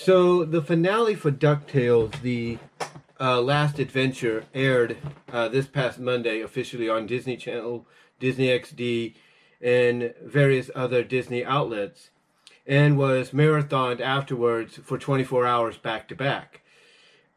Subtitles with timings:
[0.00, 2.58] So the finale for DuckTales, the
[3.18, 4.96] uh, last adventure, aired
[5.32, 7.84] uh, this past Monday officially on Disney Channel,
[8.20, 9.16] Disney XD,
[9.60, 12.10] and various other Disney outlets,
[12.64, 16.60] and was marathoned afterwards for 24 hours back to back.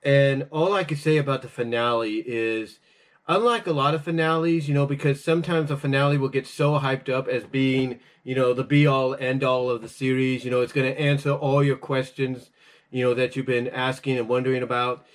[0.04, 2.78] And all I can say about the finale is,
[3.28, 7.10] unlike a lot of finales, you know, because sometimes a finale will get so hyped
[7.10, 10.62] up as being, you know, the be all end all of the series, you know,
[10.62, 12.50] it's going to answer all your questions,
[12.90, 15.06] you know, that you've been asking and wondering about.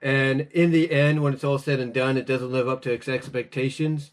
[0.00, 2.92] And in the end, when it's all said and done, it doesn't live up to
[2.92, 4.12] its expectations.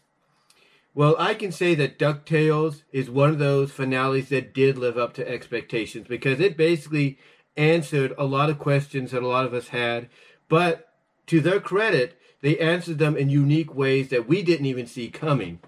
[0.94, 5.12] Well, I can say that DuckTales is one of those finales that did live up
[5.14, 7.18] to expectations because it basically
[7.56, 10.08] answered a lot of questions that a lot of us had.
[10.48, 10.88] But
[11.26, 15.60] to their credit, they answered them in unique ways that we didn't even see coming.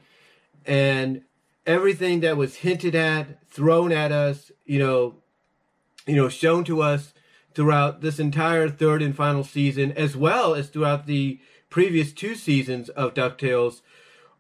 [0.66, 1.22] And
[1.64, 5.14] everything that was hinted at, thrown at us, you know,
[6.06, 7.14] you know, shown to us
[7.54, 12.90] throughout this entire third and final season, as well as throughout the previous two seasons
[12.90, 13.80] of DuckTales,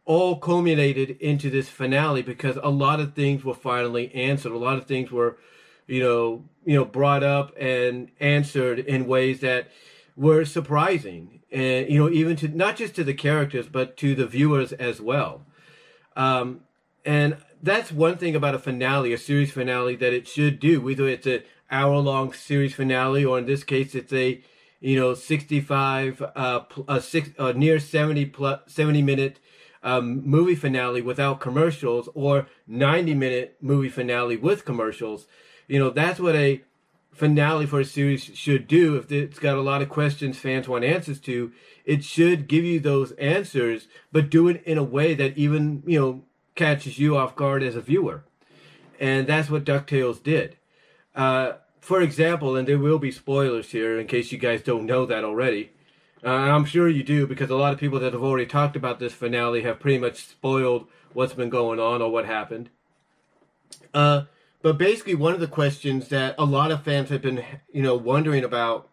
[0.04, 4.52] all culminated into this finale because a lot of things were finally answered.
[4.52, 5.38] A lot of things were,
[5.86, 9.68] you know, you know, brought up and answered in ways that
[10.16, 14.26] were surprising, and you know, even to not just to the characters but to the
[14.26, 15.46] viewers as well.
[16.16, 16.60] Um,
[17.04, 20.80] and that's one thing about a finale, a series finale, that it should do.
[20.80, 24.42] Whether it's a hour long series finale, or in this case, it's a
[24.80, 29.40] you know 65 uh, a six uh, near 70 plus 70 minute
[29.82, 35.26] um, movie finale without commercials or 90 minute movie finale with commercials
[35.66, 36.62] you know that's what a
[37.16, 40.84] finale for a series should do if it's got a lot of questions fans want
[40.84, 41.52] answers to
[41.84, 45.98] it should give you those answers but do it in a way that even you
[45.98, 46.22] know
[46.54, 48.24] catches you off guard as a viewer
[49.00, 50.56] and that's what ducktales did
[51.14, 51.54] uh,
[51.86, 55.22] for example, and there will be spoilers here in case you guys don't know that
[55.22, 55.70] already.
[56.24, 58.98] Uh, I'm sure you do because a lot of people that have already talked about
[58.98, 62.70] this finale have pretty much spoiled what's been going on or what happened.
[63.94, 64.22] Uh,
[64.66, 67.94] but basically, one of the questions that a lot of fans have been, you know,
[67.94, 68.88] wondering about,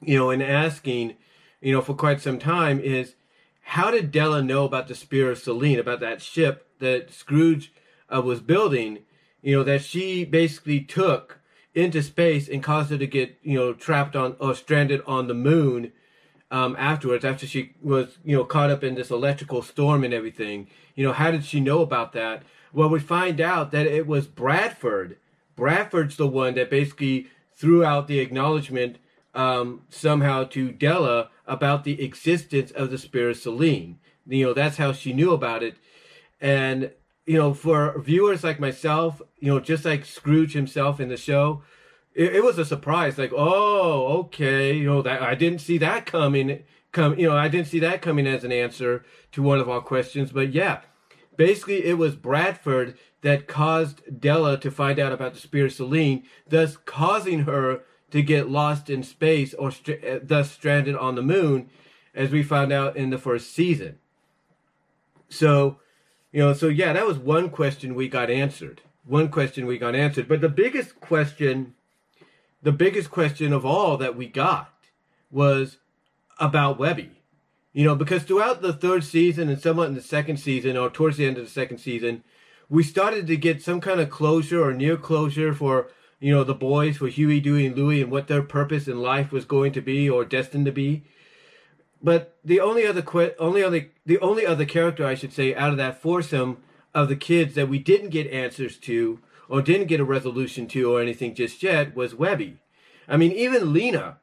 [0.00, 1.14] you know, and asking,
[1.60, 3.14] you know, for quite some time is
[3.60, 7.72] how did Della know about the Spear of Selene, about that ship that Scrooge
[8.12, 9.04] uh, was building,
[9.40, 11.38] you know, that she basically took
[11.76, 15.32] into space and caused her to get you know trapped on or stranded on the
[15.32, 15.92] moon
[16.50, 20.66] um, afterwards after she was you know caught up in this electrical storm and everything.
[20.96, 22.42] You know how did she know about that
[22.72, 25.16] well we find out that it was bradford
[25.56, 28.96] bradford's the one that basically threw out the acknowledgement
[29.34, 34.76] um, somehow to della about the existence of the Spear of Selene you know that's
[34.76, 35.76] how she knew about it
[36.40, 36.90] and
[37.26, 41.62] you know, for viewers like myself, you know, just like Scrooge himself in the show,
[42.14, 43.16] it, it, was a surprise.
[43.16, 46.64] Like, oh, okay, you know, that I didn't see that coming.
[46.90, 49.80] Come, you know, I didn't see that coming as an answer to one of our
[49.80, 50.32] questions.
[50.32, 50.80] But yeah,
[51.36, 56.24] basically, it was Bradford that caused Della to find out about the Spear of Selene,
[56.48, 61.22] thus causing her to get lost in space or st- eh, thus stranded on the
[61.22, 61.70] moon,
[62.14, 63.98] as we found out in the first season.
[65.28, 65.78] So
[66.32, 68.80] you know, so yeah, that was one question we got answered.
[69.04, 70.28] One question we got answered.
[70.28, 71.74] But the biggest question,
[72.62, 74.72] the biggest question of all that we got
[75.30, 75.78] was
[76.38, 77.21] about Webby.
[77.72, 81.16] You know, because throughout the third season and somewhat in the second season, or towards
[81.16, 82.22] the end of the second season,
[82.68, 85.88] we started to get some kind of closure or near closure for,
[86.20, 89.32] you know, the boys, for Huey, Dewey, and Louie, and what their purpose in life
[89.32, 91.04] was going to be or destined to be.
[92.02, 95.70] But the only other que- only other the only other character I should say out
[95.70, 96.58] of that foursome
[96.94, 100.94] of the kids that we didn't get answers to or didn't get a resolution to
[100.94, 102.58] or anything just yet was Webby.
[103.08, 104.18] I mean, even Lena,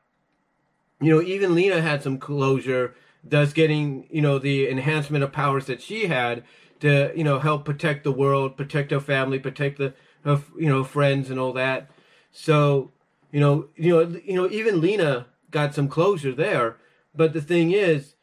[1.00, 5.66] you know, even Lena had some closure, thus getting you know the enhancement of powers
[5.66, 6.44] that she had
[6.80, 9.94] to you know help protect the world, protect her family, protect the
[10.24, 11.90] her you know friends and all that.
[12.32, 12.92] So
[13.32, 16.78] you know you know you know even Lena got some closure there
[17.20, 18.16] but the thing is,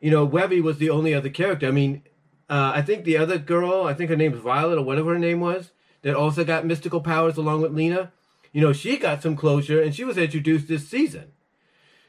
[0.00, 1.66] you know, Webby was the only other character.
[1.66, 2.02] I mean,
[2.48, 5.40] uh, I think the other girl, I think her name's Violet or whatever her name
[5.40, 5.72] was,
[6.02, 8.12] that also got mystical powers along with Lena.
[8.52, 11.32] You know, she got some closure and she was introduced this season.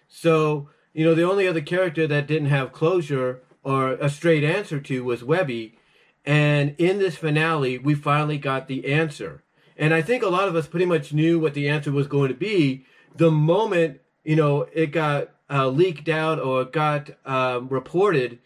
[0.08, 4.80] So, you know, the only other character that didn't have closure or a straight answer
[4.80, 5.78] to was Webby.
[6.26, 9.44] And in this finale, we finally got the answer.
[9.78, 12.30] And I think a lot of us pretty much knew what the answer was going
[12.30, 12.86] to be
[13.16, 18.40] the moment, you know, it got uh, leaked out or got um, reported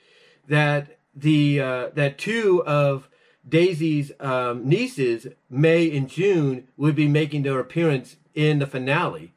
[0.48, 3.10] that the uh, that two of
[3.48, 9.34] Daisy's um, nieces, May and June, would be making their appearance in the finale.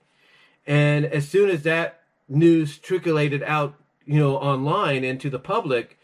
[0.67, 1.98] And as soon as that
[2.29, 5.99] news trickulated out, you know, online and to the public,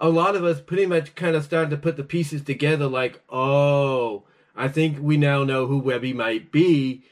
[0.00, 3.22] a lot of us pretty much kind of started to put the pieces together like,
[3.28, 4.24] oh,
[4.56, 7.04] I think we now know who Webby might be.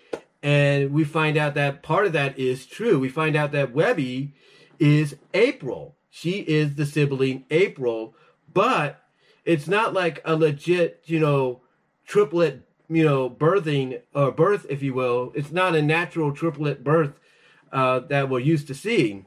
[0.43, 2.99] And we find out that part of that is true.
[2.99, 4.35] We find out that Webby
[4.79, 5.95] is April.
[6.11, 8.15] She is the sibling April,
[8.53, 9.03] but
[9.45, 11.61] it's not like a legit, you know,
[12.07, 15.33] triplet, you know, birthing or birth, if you will.
[15.35, 17.13] It's not a natural triplet birth
[17.73, 19.27] uh, that we're used to seeing,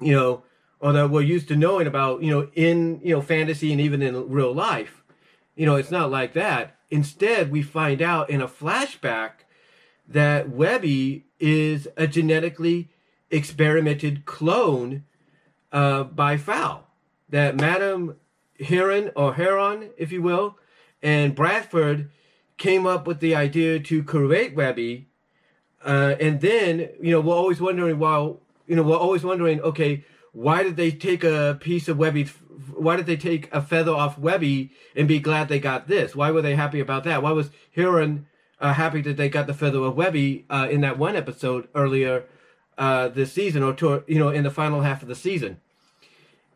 [0.00, 0.42] you know,
[0.80, 4.02] or that we're used to knowing about, you know, in you know fantasy and even
[4.02, 5.02] in real life.
[5.54, 6.76] You know, it's not like that.
[6.90, 9.44] Instead, we find out in a flashback
[10.08, 12.90] that Webby is a genetically
[13.30, 15.04] experimented clone
[15.72, 16.88] uh, by Fowl.
[17.28, 18.16] That Madame
[18.60, 20.58] Heron or Heron, if you will,
[21.02, 22.10] and Bradford
[22.56, 25.08] came up with the idea to create Webby.
[25.84, 30.04] Uh, and then, you know, we're always wondering, well, you know, we're always wondering, okay,
[30.32, 32.24] why did they take a piece of Webby?
[32.74, 36.16] Why did they take a feather off Webby and be glad they got this?
[36.16, 37.22] Why were they happy about that?
[37.22, 38.26] Why was Heron
[38.60, 42.24] uh, happy that they got the feather of Webby uh, in that one episode earlier
[42.78, 45.60] uh, this season, or to, you know, in the final half of the season?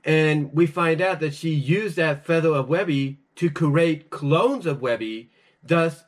[0.04, 4.80] And we find out that she used that feather of Webby to create clones of
[4.80, 5.30] Webby,
[5.62, 6.04] thus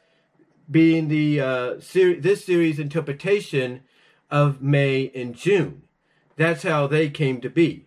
[0.70, 3.82] being the uh, ser- this series interpretation
[4.31, 5.82] of May and June.
[6.37, 7.87] That's how they came to be.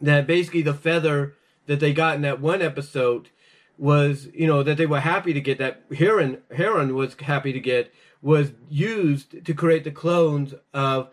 [0.00, 1.34] That basically the feather
[1.66, 3.30] that they got in that one episode
[3.78, 7.60] was, you know, that they were happy to get that Heron Heron was happy to
[7.60, 11.08] get was used to create the clones of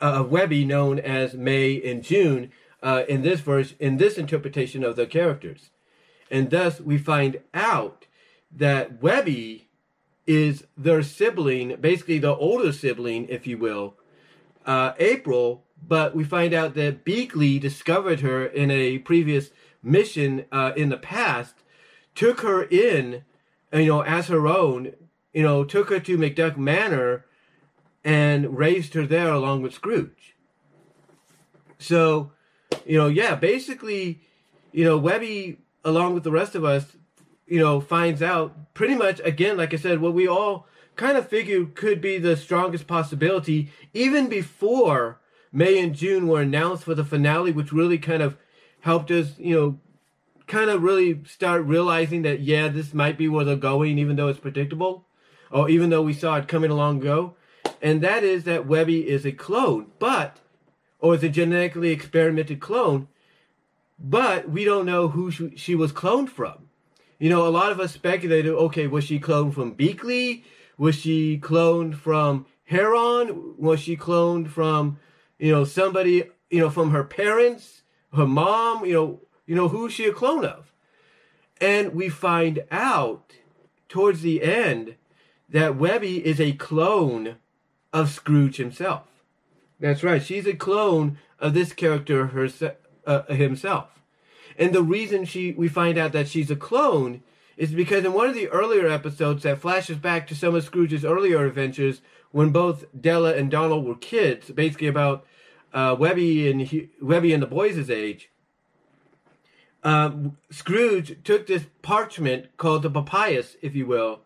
[0.00, 2.50] of Webby known as May and June
[2.82, 5.70] uh, in this verse, in this interpretation of the characters.
[6.30, 8.06] And thus we find out
[8.50, 9.68] that Webby
[10.26, 13.94] is their sibling, basically the older sibling, if you will,
[14.66, 15.64] uh, April.
[15.86, 19.50] But we find out that Beakley discovered her in a previous
[19.82, 21.56] mission uh, in the past,
[22.14, 23.24] took her in,
[23.72, 24.92] you know, as her own,
[25.32, 27.24] you know, took her to McDuck Manor
[28.04, 30.36] and raised her there along with Scrooge.
[31.78, 32.32] So
[32.86, 34.20] you know, yeah, basically,
[34.72, 36.96] you know, Webby, along with the rest of us,
[37.52, 40.66] you know, finds out pretty much again, like I said, what we all
[40.96, 45.20] kind of figured could be the strongest possibility, even before
[45.52, 48.38] May and June were announced for the finale, which really kind of
[48.80, 49.78] helped us, you know,
[50.46, 54.28] kind of really start realizing that yeah, this might be where they're going, even though
[54.28, 55.04] it's predictable,
[55.50, 57.34] or even though we saw it coming along ago.
[57.82, 60.38] And that is that Webby is a clone, but
[61.00, 63.08] or is a genetically experimented clone,
[63.98, 66.61] but we don't know who she, she was cloned from.
[67.22, 70.42] You know, a lot of us speculated, okay, was she cloned from Beakley?
[70.76, 73.54] Was she cloned from Heron?
[73.58, 74.98] Was she cloned from,
[75.38, 77.82] you know, somebody, you know, from her parents,
[78.12, 80.72] her mom, you know, you know, who is she a clone of?
[81.60, 83.34] And we find out
[83.88, 84.96] towards the end
[85.48, 87.36] that Webby is a clone
[87.92, 89.06] of Scrooge himself.
[89.78, 90.20] That's right.
[90.24, 92.74] She's a clone of this character herself,
[93.06, 94.01] uh, himself.
[94.58, 97.22] And the reason she we find out that she's a clone
[97.56, 101.04] is because in one of the earlier episodes that flashes back to some of Scrooge's
[101.04, 105.26] earlier adventures when both Della and Donald were kids, basically about
[105.74, 108.30] uh, Webby and he, Webby and the boys' age.
[109.84, 114.20] Um, Scrooge took this parchment called the papyrus, if you will,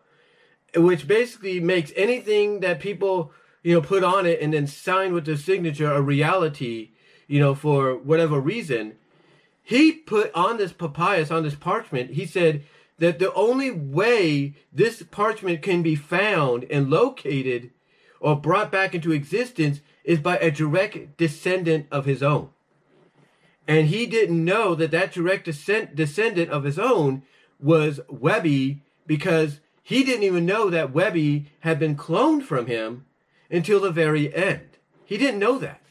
[0.75, 5.25] which basically makes anything that people you know, put on it and then sign with
[5.25, 6.91] their signature a reality,
[7.27, 8.93] you know, for whatever reason.
[9.67, 12.63] He put on this papyrus, on this parchment, he said
[12.99, 17.71] that the only way this parchment can be found and located
[18.21, 22.47] or brought back into existence is by a direct descendant of his own.
[23.67, 27.23] And he didn't know that that direct descendant of his own
[27.59, 33.05] was Webby because he didn't even know that Webby had been cloned from him
[33.51, 34.77] until the very end.
[35.03, 35.81] He didn't know that.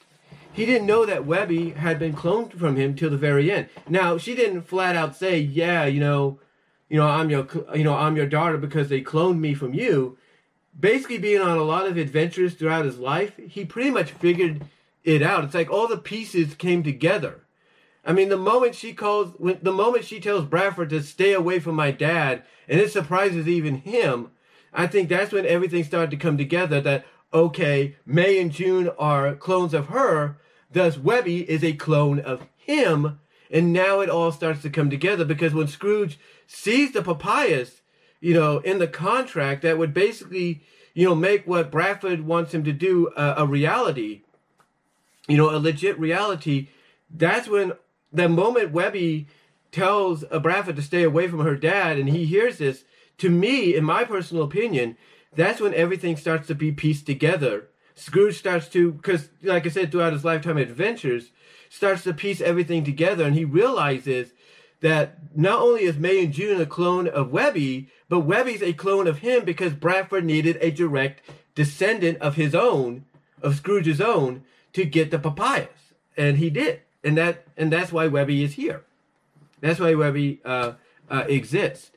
[0.57, 3.69] He didn't know that Webby had been cloned from him till the very end.
[3.91, 6.41] Now, she didn't flat out say, "Yeah, you know,
[6.89, 10.17] you know, I'm your, you know, I'm your daughter because they cloned me from you."
[10.81, 14.65] Basically, being on a lot of adventures throughout his life, he pretty much figured
[15.05, 15.45] it out.
[15.45, 17.43] It's like all the pieces came together.
[18.03, 21.59] I mean, the moment she calls, when, the moment she tells Bradford to stay away
[21.59, 24.31] from my dad, and it surprises even him,
[24.73, 26.81] I think that's when everything started to come together.
[26.81, 30.39] That okay, May and June are clones of her,
[30.73, 33.21] thus Webby is a clone of him.
[33.51, 37.83] And now it all starts to come together because when Scrooge sees the papyrus,
[38.21, 40.63] you know, in the contract that would basically,
[40.95, 44.23] you know, make what Bradford wants him to do a, reality,
[45.29, 46.69] you know, a legit reality.
[47.09, 47.73] That's when
[48.13, 49.29] the moment Webby
[49.71, 52.85] tells uh, Bradford to stay away from her dad and he hears this,
[53.19, 54.97] to me, in my personal opinion,
[55.35, 57.69] that's when everything starts to be pieced together.
[57.97, 61.31] Scrooge starts to, because like I said, throughout his lifetime adventures,
[61.69, 64.33] starts to piece everything together and he realizes
[64.81, 69.07] that not only is May and June a clone of Webby, but Webby's a clone
[69.07, 71.23] of him because Bradford needed a direct
[71.55, 73.05] descendant of his own,
[73.43, 75.69] of Scrooge's own, to get the papyrus.
[76.17, 76.83] And he did.
[77.03, 78.85] And that and that's why Webby is here.
[79.61, 80.73] That's why Webby uh,
[81.11, 81.91] uh, exists.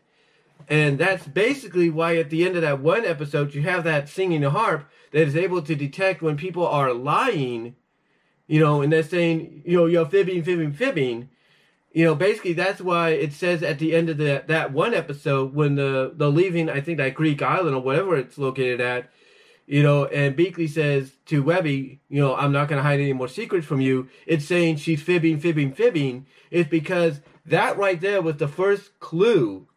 [0.68, 4.44] And that's basically why at the end of that one episode you have that singing
[4.44, 7.76] harp that is able to detect when people are lying,
[8.48, 11.30] you know, and they're saying, you know, you're fibbing, fibbing, fibbing
[11.92, 15.54] you know, basically that's why it says at the end of the, that one episode
[15.54, 19.10] when the the leaving, I think that Greek island or whatever it's located at,
[19.66, 23.14] you know, and Beakley says to Webby, you know, I'm not going to hide any
[23.14, 24.08] more secrets from you.
[24.28, 26.26] It's saying she's fibbing, fibbing, fibbing.
[26.52, 29.68] It's because that right there was the first clue,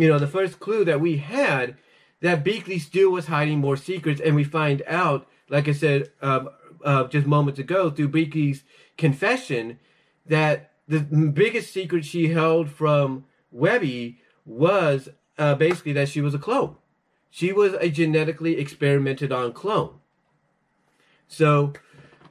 [0.00, 1.76] you know, the first clue that we had
[2.20, 6.44] that Beakley still was hiding more secrets, and we find out, like I said uh,
[6.84, 8.62] uh, just moments ago, through Beakley's
[8.98, 9.78] confession,
[10.26, 16.38] that the biggest secret she held from Webby was uh, basically that she was a
[16.38, 16.76] clone.
[17.30, 20.00] She was a genetically experimented on clone.
[21.28, 21.72] So,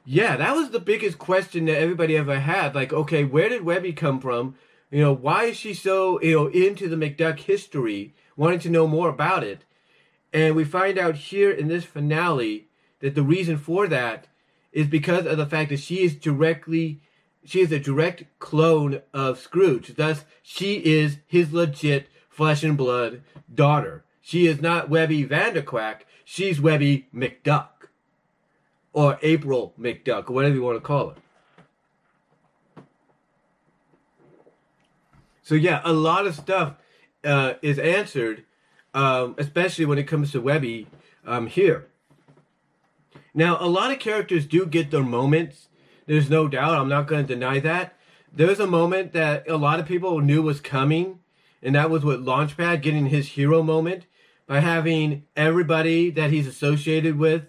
[0.04, 2.74] yeah, that was the biggest question that everybody ever had.
[2.74, 4.56] Like, okay, where did Webby come from?
[4.90, 8.86] You know, why is she so, you know, into the McDuck history, wanting to know
[8.86, 9.64] more about it?
[10.32, 12.68] And we find out here in this finale
[13.00, 14.26] that the reason for that
[14.72, 17.00] is because of the fact that she is directly
[17.44, 19.94] she is a direct clone of Scrooge.
[19.96, 24.04] Thus, she is his legit flesh and blood daughter.
[24.20, 26.00] She is not Webby Vanderquack.
[26.24, 27.68] She's Webby McDuck.
[28.92, 31.16] Or April McDuck, or whatever you want to call her.
[35.50, 36.76] So yeah, a lot of stuff
[37.24, 38.44] uh, is answered,
[38.94, 40.86] um, especially when it comes to Webby
[41.26, 41.88] um, here.
[43.34, 45.66] Now, a lot of characters do get their moments
[46.06, 46.78] there's no doubt.
[46.78, 47.96] I'm not going to deny that.
[48.32, 51.18] There's a moment that a lot of people knew was coming,
[51.60, 54.06] and that was with Launchpad getting his hero moment
[54.46, 57.46] by having everybody that he's associated with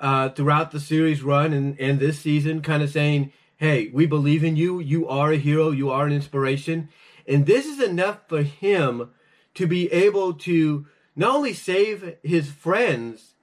[0.00, 4.44] uh, throughout the series run and, and this season kind of saying, hey, we believe
[4.44, 4.80] in you.
[4.80, 5.70] You are a hero.
[5.70, 6.90] You are an inspiration.
[7.26, 9.10] And this is enough for him
[9.54, 13.34] to be able to not only save his friends,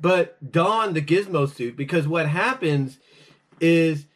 [0.00, 1.76] but don the gizmo suit.
[1.76, 2.98] Because what happens
[3.60, 4.06] is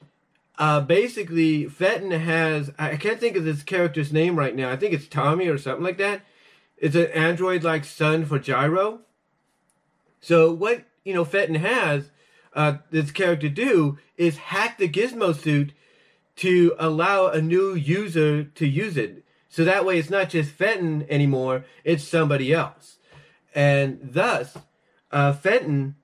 [0.59, 4.71] uh, basically Fenton has I can't think of this character's name right now.
[4.71, 6.23] I think it's Tommy or something like that.
[6.77, 9.01] It's an android like son for Gyro.
[10.21, 12.11] So what you know Fenton has
[12.53, 15.73] uh, this character do is hack the Gizmo suit
[16.41, 19.25] to allow a new user to use it.
[19.49, 22.97] So that way it's not just Fenton anymore, it's somebody else.
[23.55, 24.57] And thus,
[25.11, 25.97] uh, Fenton,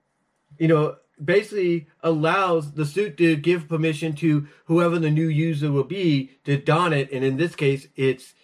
[0.59, 5.85] you know, basically allows the suit to give permission to whoever the new user will
[5.85, 8.35] be to don it, and in this case, it's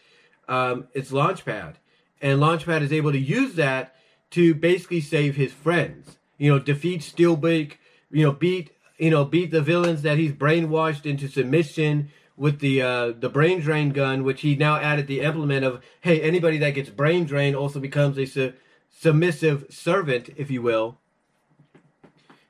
[0.48, 1.74] um, it's Launchpad,
[2.20, 3.94] and Launchpad is able to use that
[4.30, 6.16] to basically save his friends.
[6.38, 7.74] You know, defeat Steelbeak.
[8.10, 8.70] You know, beat
[9.02, 13.60] you know beat the villains that he's brainwashed into submission with the uh, the brain
[13.60, 17.56] drain gun, which he now added the implement of hey anybody that gets brain drained
[17.56, 18.52] also becomes a su-
[18.90, 20.98] submissive servant, if you will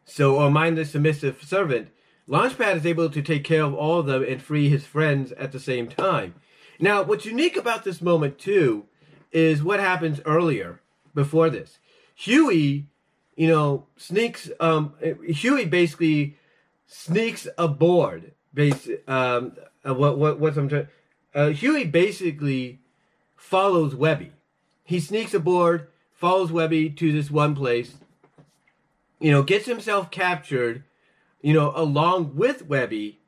[0.05, 1.89] so, or mindless submissive servant,
[2.29, 5.53] Launchpad is able to take care of all of them and free his friends at
[5.53, 6.35] the same time.
[6.79, 8.85] Now, what's unique about this moment, too,
[9.31, 10.81] is what happens earlier
[11.15, 11.79] before this.
[12.15, 12.89] Huey,
[13.37, 14.95] you know, sneaks, um,
[15.27, 16.37] Huey basically
[16.93, 18.33] sneaks aboard.
[18.55, 19.53] Base, um,
[19.87, 20.89] uh, what, what, what's I'm trying,
[21.35, 22.81] uh, Huey basically
[23.35, 24.33] follows Webby.
[24.85, 27.95] He sneaks aboard, follows Webby to this one place,
[29.21, 30.85] you know, gets himself captured,
[31.41, 33.21] you know, along with Webby,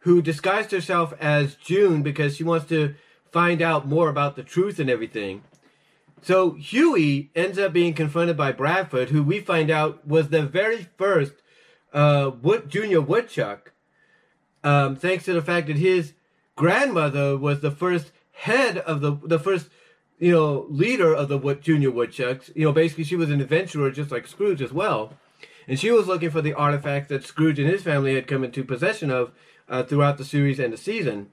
[0.00, 2.94] who disguised herself as June because she wants to
[3.32, 5.42] find out more about the truth and everything.
[6.20, 10.88] So Huey ends up being confronted by Bradford, who we find out was the very
[10.98, 11.32] first
[11.94, 13.72] uh, Wood, Junior Woodchuck,
[14.62, 16.12] um, thanks to the fact that his
[16.56, 19.68] grandmother was the first head of the the first
[20.18, 22.50] you know, leader of the Wood, Junior Woodchucks.
[22.54, 25.14] You know, basically she was an adventurer just like Scrooge as well.
[25.66, 28.64] And she was looking for the artifacts that Scrooge and his family had come into
[28.64, 29.32] possession of
[29.68, 31.30] uh, throughout the series and the season.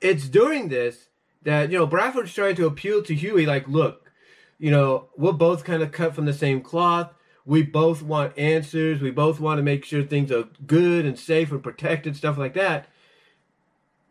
[0.00, 1.08] It's during this
[1.42, 4.10] that you know Bradford's trying to appeal to Huey, like, look,
[4.58, 7.12] you know, we're both kind of cut from the same cloth.
[7.44, 9.00] We both want answers.
[9.00, 12.54] We both want to make sure things are good and safe and protected, stuff like
[12.54, 12.86] that.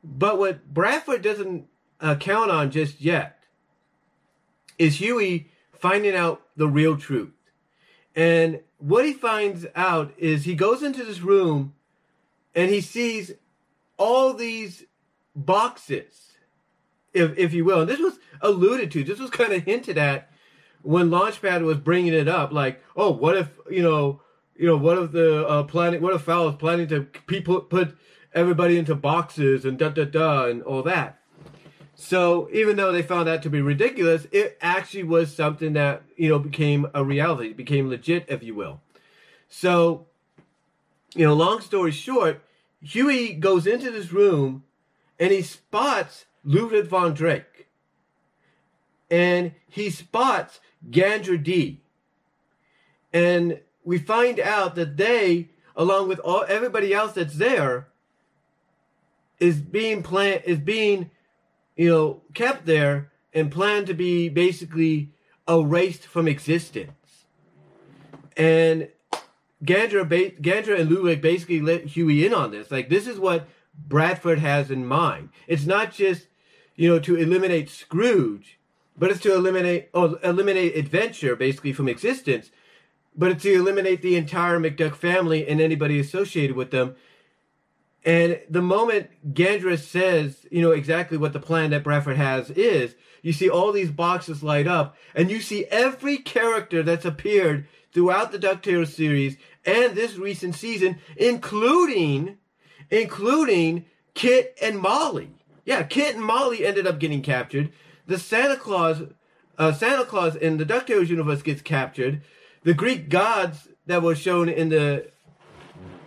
[0.03, 1.67] But what Bradford doesn't
[1.99, 3.43] uh, count on just yet
[4.77, 7.33] is Huey finding out the real truth.
[8.15, 11.73] And what he finds out is he goes into this room
[12.53, 13.31] and he sees
[13.97, 14.83] all these
[15.35, 16.33] boxes,
[17.13, 17.81] if, if you will.
[17.81, 20.30] And this was alluded to, this was kind of hinted at
[20.83, 24.21] when Launchpad was bringing it up, like, oh, what if you know,
[24.55, 27.97] you know, what if the uh, planning, what if Fowl is planning to people put
[28.33, 31.19] everybody into boxes and da da da and all that.
[31.95, 36.29] So even though they found that to be ridiculous, it actually was something that you
[36.29, 38.81] know became a reality, became legit, if you will.
[39.47, 40.07] So,
[41.13, 42.41] you know, long story short,
[42.81, 44.63] Huey goes into this room
[45.19, 47.67] and he spots Ludwig von Drake.
[49.09, 51.81] And he spots Gandra Dee.
[53.13, 57.87] And we find out that they, along with all everybody else that's there,
[59.39, 61.09] is being planned is being,
[61.75, 65.11] you know, kept there and planned to be basically
[65.49, 67.25] erased from existence.
[68.37, 68.89] And
[69.63, 72.71] Gandra, ba- Gandra and Ludwig basically let Huey in on this.
[72.71, 75.29] Like this is what Bradford has in mind.
[75.47, 76.27] It's not just,
[76.75, 78.59] you know, to eliminate Scrooge
[79.01, 82.51] but it's to eliminate oh, eliminate adventure basically from existence.
[83.17, 86.95] But it's to eliminate the entire McDuck family and anybody associated with them.
[88.05, 92.93] And the moment Gandra says, you know, exactly what the plan that Bradford has is,
[93.23, 98.31] you see all these boxes light up, and you see every character that's appeared throughout
[98.31, 102.37] the DuckTales series and this recent season, including,
[102.91, 105.31] including Kit and Molly.
[105.65, 107.71] Yeah, Kit and Molly ended up getting captured
[108.05, 109.03] the Santa Claus,
[109.57, 112.21] uh, Santa Claus in the DuckTales universe gets captured.
[112.63, 115.11] The Greek gods that were shown in the,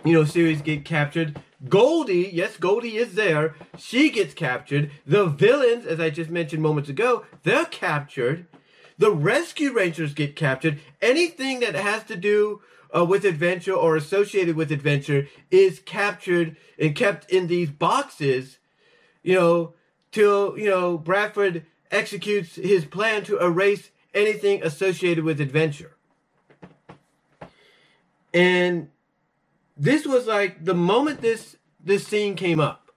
[0.05, 1.41] you know, series get captured.
[1.69, 3.55] Goldie, yes, Goldie is there.
[3.79, 4.91] She gets captured.
[5.07, 8.47] The villains, as I just mentioned moments ago, they're captured.
[8.99, 10.81] The Rescue Rangers get captured.
[11.01, 12.61] Anything that has to do
[12.95, 18.59] uh, with adventure or associated with adventure is captured and kept in these boxes,
[19.23, 19.75] you know,
[20.13, 25.97] till, you know, Bradford executes his plan to erase anything associated with adventure.
[28.33, 28.89] And
[29.77, 32.91] this was like the moment this this scene came up,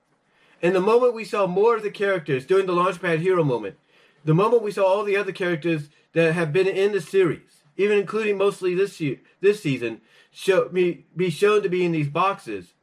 [0.61, 3.75] and the moment we saw more of the characters during the Launchpad Hero moment,
[4.23, 7.99] the moment we saw all the other characters that have been in the series, even
[7.99, 12.73] including mostly this year, this season, show me be shown to be in these boxes.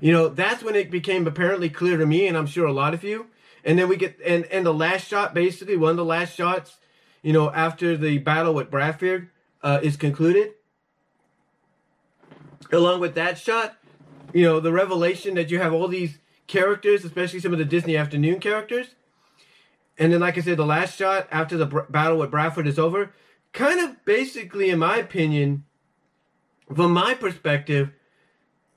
[0.00, 2.94] You know, that's when it became apparently clear to me, and I'm sure a lot
[2.94, 3.26] of you,
[3.64, 6.76] and then we get and and the last shot, basically one of the last shots,
[7.22, 9.30] you know, after the battle with Bradford
[9.62, 10.52] uh, is concluded.
[12.72, 13.76] Along with that shot,
[14.32, 17.96] you know, the revelation that you have all these characters, especially some of the Disney
[17.96, 18.88] Afternoon characters.
[19.96, 22.78] And then, like I said, the last shot after the br- battle with Bradford is
[22.78, 23.12] over,
[23.52, 25.64] kind of basically, in my opinion,
[26.74, 27.92] from my perspective,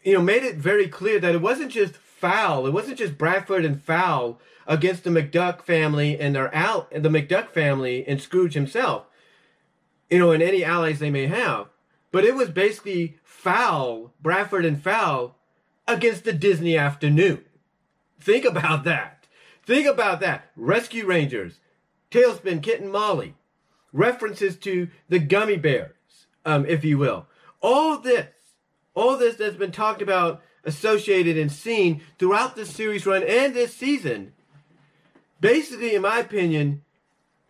[0.04, 2.66] you know, made it very clear that it wasn't just Fowl.
[2.66, 7.50] It wasn't just Bradford and Fowl against the McDuck family and their al- the McDuck
[7.50, 9.06] family and Scrooge himself,
[10.10, 11.68] you know, and any allies they may have.
[12.12, 15.38] But it was basically Fowl, Bradford and Fowl
[15.88, 17.46] against the Disney afternoon.
[18.20, 19.26] Think about that.
[19.64, 20.52] Think about that.
[20.56, 21.60] Rescue Rangers,
[22.12, 23.36] TaleSpin, Kit and Molly,
[23.94, 25.94] references to the gummy bears,
[26.46, 27.28] um, if you will.
[27.62, 28.28] All this,
[28.96, 33.74] all this that's been talked about, associated, and seen throughout the series run and this
[33.74, 34.34] season
[35.40, 36.84] basically, in my opinion,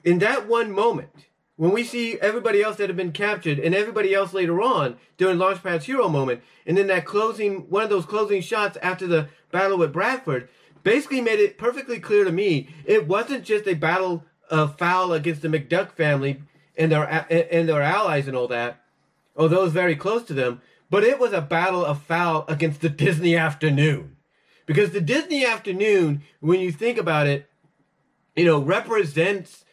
[0.04, 4.14] in that one moment, when we see everybody else that have been captured and everybody
[4.14, 8.42] else later on during Launchpad's hero moment, and then that closing, one of those closing
[8.42, 10.50] shots after the battle with Bradford,
[10.84, 15.42] basically made it perfectly clear to me it wasn't just a battle of Fowl against
[15.42, 16.42] the McDuck family
[16.78, 18.82] and their and their allies and all that,
[19.36, 22.90] or those very close to them, but it was a battle of Fowl against the
[22.90, 24.16] Disney afternoon.
[24.66, 27.50] Because the Disney afternoon, when you think about it,
[28.38, 29.66] you know, represents,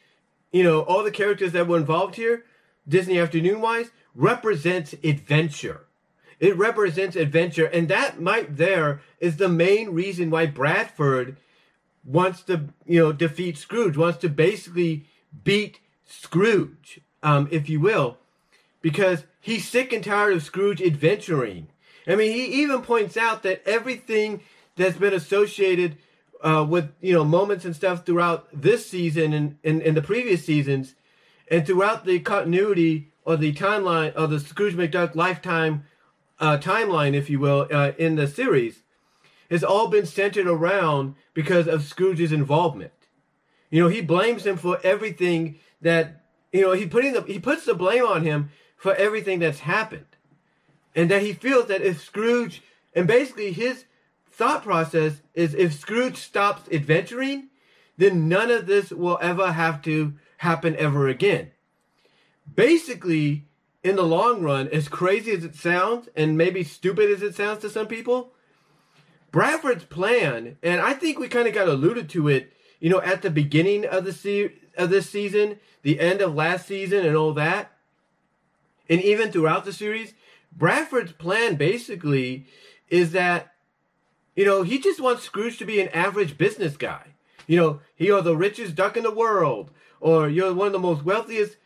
[0.50, 2.44] you know, all the characters that were involved here,
[2.88, 5.82] Disney Afternoon wise, represents adventure.
[6.40, 11.36] It represents adventure, and that might there is the main reason why Bradford
[12.04, 15.06] wants to, you know, defeat Scrooge, wants to basically
[15.44, 18.18] beat Scrooge, um, if you will,
[18.82, 21.68] because he's sick and tired of Scrooge adventuring.
[22.06, 24.40] I mean, he even points out that everything
[24.76, 25.96] that's been associated
[26.44, 30.94] uh, with you know moments and stuff throughout this season and in the previous seasons,
[31.50, 35.84] and throughout the continuity or the timeline of the Scrooge McDuck lifetime
[36.38, 38.82] uh, timeline, if you will, uh, in the series,
[39.50, 42.92] has all been centered around because of Scrooge's involvement.
[43.70, 46.72] You know, he blames him for everything that you know.
[46.72, 50.16] He putting the he puts the blame on him for everything that's happened,
[50.94, 52.62] and that he feels that if Scrooge
[52.94, 53.86] and basically his
[54.36, 57.48] thought process is if Scrooge stops adventuring,
[57.96, 61.52] then none of this will ever have to happen ever again.
[62.54, 63.46] Basically,
[63.82, 67.60] in the long run, as crazy as it sounds, and maybe stupid as it sounds
[67.60, 68.32] to some people,
[69.30, 73.22] Bradford's plan, and I think we kind of got alluded to it, you know, at
[73.22, 77.32] the beginning of the se- of this season, the end of last season, and all
[77.34, 77.72] that,
[78.88, 80.14] and even throughout the series,
[80.56, 82.46] Bradford's plan basically
[82.88, 83.53] is that
[84.36, 87.14] you know, he just wants Scrooge to be an average business guy.
[87.46, 89.70] You know, you're the richest duck in the world,
[90.00, 91.56] or you're one of the most wealthiest,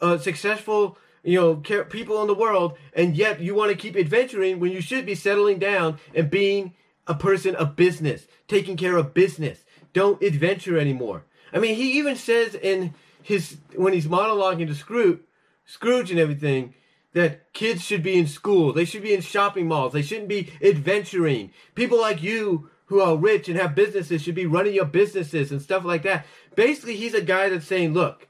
[0.00, 4.60] uh, successful, you know, people in the world, and yet you want to keep adventuring
[4.60, 6.74] when you should be settling down and being
[7.06, 9.64] a person of business, taking care of business.
[9.92, 11.24] Don't adventure anymore.
[11.52, 15.20] I mean, he even says in his when he's monologuing to Scrooge,
[15.64, 16.74] Scrooge and everything,
[17.18, 18.72] that kids should be in school.
[18.72, 19.92] They should be in shopping malls.
[19.92, 21.52] They shouldn't be adventuring.
[21.74, 25.60] People like you who are rich and have businesses should be running your businesses and
[25.60, 26.24] stuff like that.
[26.54, 28.28] Basically, he's a guy that's saying, look,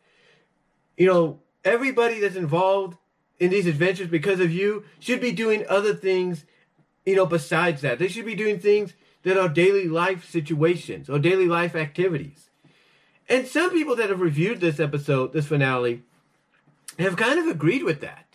[0.97, 2.97] you know, everybody that's involved
[3.39, 6.47] in these adventures because of you should be doing other things,
[7.05, 7.99] you know, besides that.
[7.99, 12.49] They should be doing things that are daily life situations or daily life activities.
[13.29, 16.05] And some people that have reviewed this episode, this finale,
[16.99, 18.28] have kind of agreed with that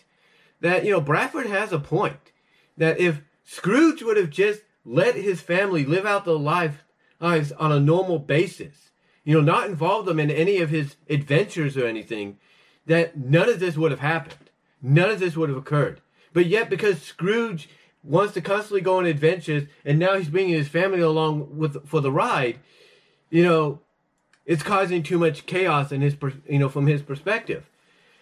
[0.64, 2.32] that, you know, Bradford has a point.
[2.78, 6.78] That if Scrooge would have just let his family live out their lives
[7.20, 8.90] on a normal basis,
[9.24, 12.38] you know, not involve them in any of his adventures or anything,
[12.86, 14.50] that none of this would have happened.
[14.80, 16.00] None of this would have occurred.
[16.32, 17.68] But yet, because Scrooge
[18.02, 22.00] wants to constantly go on adventures, and now he's bringing his family along with for
[22.00, 22.58] the ride,
[23.28, 23.80] you know,
[24.46, 26.16] it's causing too much chaos in his,
[26.48, 27.68] you know, from his perspective.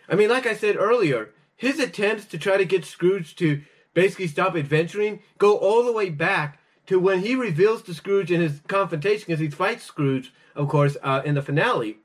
[0.08, 1.30] I mean, like I said earlier,
[1.62, 3.62] his attempts to try to get Scrooge to
[3.94, 8.40] basically stop adventuring go all the way back to when he reveals to Scrooge in
[8.40, 11.98] his confrontation, because he fights Scrooge, of course, uh, in the finale,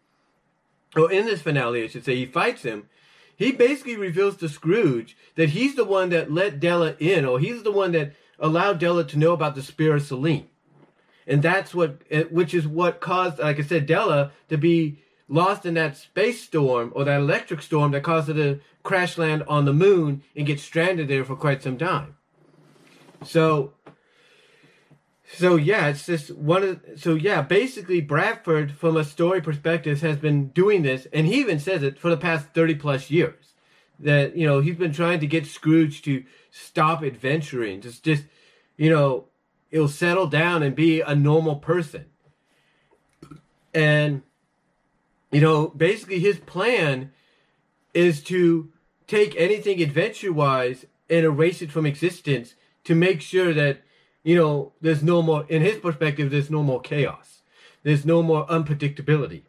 [0.95, 2.87] or in this finale, I should say, he fights him.
[3.35, 7.63] He basically reveals to Scrooge that he's the one that let Della in, or he's
[7.63, 10.47] the one that allowed Della to know about the Spear of Selene.
[11.25, 15.65] And that's what, eh, which is what caused, like I said, Della to be lost
[15.65, 19.65] in that space storm or that electric storm that caused her to crash land on
[19.65, 22.15] the moon and get stranded there for quite some time.
[23.23, 23.73] So,
[25.33, 30.17] so yeah, it's just one of so yeah, basically Bradford from a story perspective has
[30.17, 33.53] been doing this, and he even says it for the past thirty plus years.
[33.99, 38.23] That you know he's been trying to get Scrooge to stop adventuring, just just
[38.77, 39.25] you know
[39.69, 42.05] he'll settle down and be a normal person.
[43.73, 44.21] And
[45.31, 47.11] you know, basically his plan
[47.93, 48.69] is to
[49.07, 53.81] take anything adventure wise and erase it from existence to make sure that,
[54.23, 57.41] you know, there's no more, in his perspective, there's no more chaos.
[57.83, 59.43] There's no more unpredictability,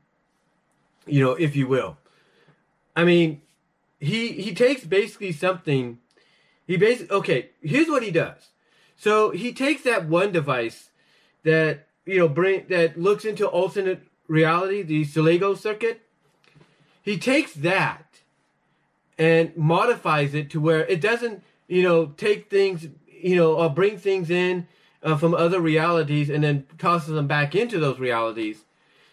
[1.06, 1.96] you know, if you will.
[2.94, 3.42] I mean,
[4.00, 5.98] he he takes basically something.
[6.66, 7.50] He basically okay.
[7.62, 8.50] Here's what he does.
[8.96, 10.90] So he takes that one device
[11.44, 16.02] that you know bring that looks into alternate reality, the Sligo circuit,
[17.02, 18.20] he takes that
[19.18, 23.98] and modifies it to where it doesn't, you know, take things, you know, or bring
[23.98, 24.68] things in
[25.02, 28.64] uh, from other realities and then tosses them back into those realities.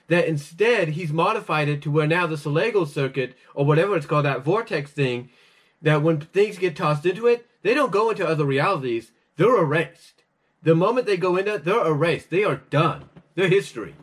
[0.08, 4.25] That instead he's modified it to where now the Sligo circuit or whatever it's called,
[4.25, 5.30] that vortex thing,
[5.82, 9.12] that when things get tossed into it, they don't go into other realities.
[9.38, 10.23] They're erased.
[10.62, 12.30] The moment they go into it, they're erased.
[12.30, 13.06] They are done.
[13.34, 13.95] They're history.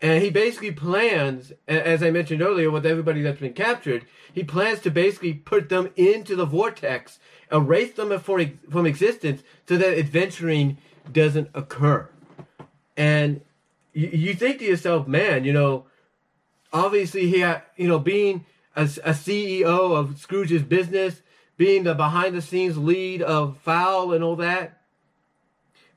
[0.00, 4.80] And he basically plans, as I mentioned earlier, with everybody that's been captured, he plans
[4.80, 7.18] to basically put them into the vortex,
[7.50, 10.76] erase them from existence so that adventuring
[11.10, 12.08] doesn't occur.
[12.96, 13.40] And
[13.94, 15.86] you, think to yourself, man, you know,
[16.72, 21.22] obviously he had, you know, being a, a CEO of Scrooge's business,
[21.56, 24.82] being the behind the scenes lead of Fowl and all that,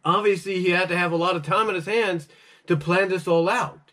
[0.06, 2.30] obviously he had to have a lot of time on his hands
[2.68, 3.89] to plan this all out.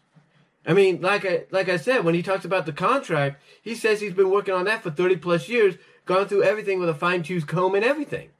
[0.66, 4.00] I mean, like I like I said, when he talks about the contract, he says
[4.00, 7.22] he's been working on that for 30 plus years, gone through everything with a fine
[7.22, 8.30] tooth comb and everything.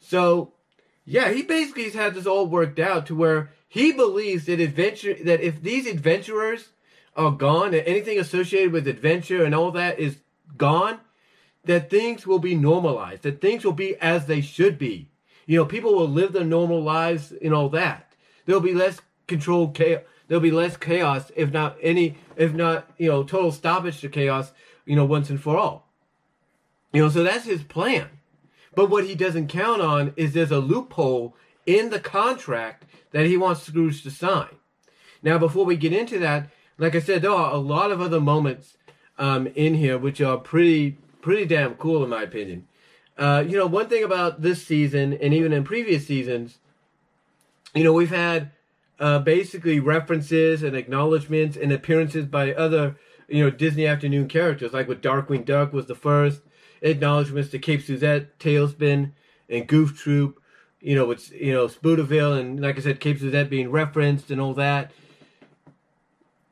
[0.00, 0.52] So,
[1.04, 5.14] yeah, he basically has had this all worked out to where he believes that adventure
[5.24, 6.68] that if these adventurers
[7.16, 10.18] are gone, that anything associated with adventure and all that is
[10.56, 11.00] gone,
[11.64, 15.10] that things will be normalized, that things will be as they should be.
[15.46, 18.12] You know, people will live their normal lives and all that.
[18.46, 20.02] There'll be less controlled chaos.
[20.28, 24.52] There'll be less chaos, if not any, if not, you know, total stoppage to chaos,
[24.84, 25.88] you know, once and for all.
[26.92, 28.08] You know, so that's his plan.
[28.74, 31.34] But what he doesn't count on is there's a loophole
[31.66, 34.56] in the contract that he wants Scrooge to sign.
[35.22, 38.20] Now, before we get into that, like I said, there are a lot of other
[38.20, 38.76] moments
[39.18, 42.66] um, in here which are pretty pretty damn cool in my opinion.
[43.18, 46.58] Uh, you know, one thing about this season and even in previous seasons,
[47.74, 48.52] you know, we've had
[48.98, 52.96] uh, basically references and acknowledgments and appearances by other,
[53.28, 56.42] you know, Disney Afternoon characters, like with Darkwing Duck was the first
[56.82, 59.12] acknowledgments to Cape Suzette, TaleSpin,
[59.48, 60.40] and Goof Troop.
[60.80, 64.40] You know, with you know Spoonerville and like I said, Cape Suzette being referenced and
[64.40, 64.92] all that.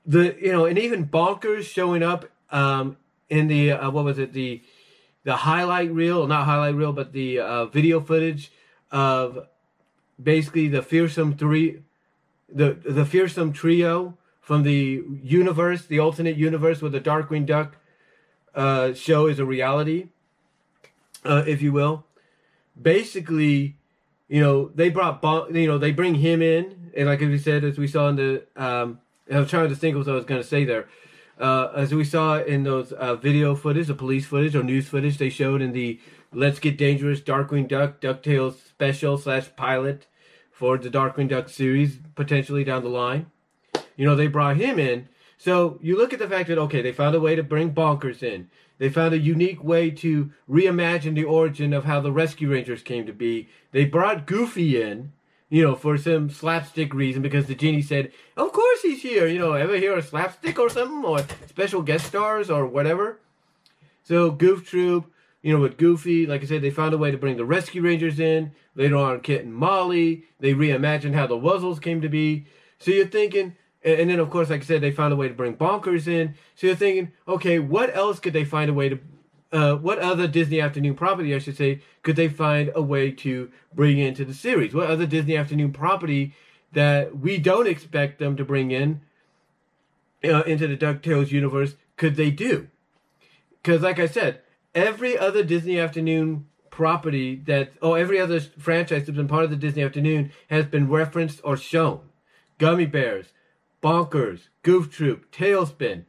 [0.05, 2.97] The you know, and even Bonkers showing up um,
[3.29, 4.63] in the uh, what was it the
[5.23, 8.51] the highlight reel, not highlight reel, but the uh, video footage
[8.91, 9.47] of
[10.21, 11.83] basically the fearsome three,
[12.57, 17.77] the the fearsome trio from the universe, the alternate universe where the Darkwing Duck
[18.55, 20.09] uh, show is a reality,
[21.25, 22.05] uh, if you will.
[22.81, 23.77] Basically,
[24.29, 27.65] you know they brought bon- you know they bring him in, and like we said,
[27.65, 29.01] as we saw in the um,
[29.33, 30.87] I was trying to think what I was going to say there
[31.39, 35.19] uh, as we saw in those uh, video footage, the police footage or news footage
[35.19, 36.01] they showed in the
[36.33, 40.07] Let's Get Dangerous Darkwing Duck DuckTales special slash pilot
[40.57, 43.27] for the Darkwing Duck series potentially down the line.
[43.95, 45.09] You know, they brought him in.
[45.37, 48.23] So you look at the fact that, okay, they found a way to bring Bonkers
[48.23, 48.49] in.
[48.79, 53.05] They found a unique way to reimagine the origin of how the Rescue Rangers came
[53.05, 53.49] to be.
[53.73, 55.13] They brought Goofy in
[55.49, 59.39] you know, for some slapstick reason because the genie said, "Of course he's here." You
[59.39, 63.21] know, ever hear a slapstick or something or special guest stars or whatever?
[64.03, 65.07] So Goof Troop,
[65.47, 67.81] you know, with Goofy, like I said, they found a way to bring the Rescue
[67.81, 68.51] Rangers in.
[68.75, 72.47] Later on, Kit and Molly, they reimagined how the Wuzzles came to be.
[72.81, 73.55] So you're thinking,
[73.85, 76.35] and then of course, like I said, they found a way to bring Bonkers in.
[76.57, 78.99] So you're thinking, okay, what else could they find a way to
[79.53, 83.49] uh, what other Disney Afternoon property, I should say, could they find a way to
[83.73, 84.75] bring into the series?
[84.75, 86.35] What other Disney Afternoon property
[86.73, 89.01] that we don't expect them to bring in
[90.25, 92.67] uh, into the DuckTales universe could they do?
[93.63, 94.41] Because, like I said,
[94.77, 99.57] every other Disney Afternoon property that, oh, every other franchise that's been part of the
[99.57, 102.01] Disney Afternoon has been referenced or shown.
[102.59, 103.33] Gummy Bears,
[103.83, 106.05] Bonkers, Goof Troop, TaleSpin,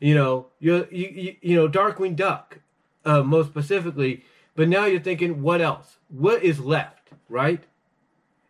[0.00, 2.60] you know, you, you, you know, Darkwing Duck,
[3.04, 4.24] uh, most specifically.
[4.56, 5.98] But now you're thinking, what else?
[6.08, 7.62] What is left, right?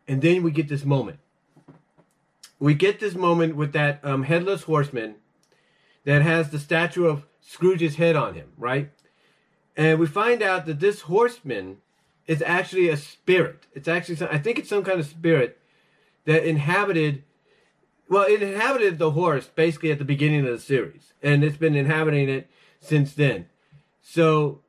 [0.06, 1.18] And then we get this moment.
[2.60, 5.16] We get this moment with that um, headless horseman
[6.04, 8.90] that has the statue of Scrooge's head on him, right?
[9.78, 11.78] And we find out that this horseman
[12.26, 13.68] is actually a spirit.
[13.72, 15.60] It's actually, some, I think it's some kind of spirit
[16.24, 17.22] that inhabited,
[18.08, 21.76] well, it inhabited the horse basically at the beginning of the series, and it's been
[21.76, 23.46] inhabiting it since then.
[24.02, 24.62] So,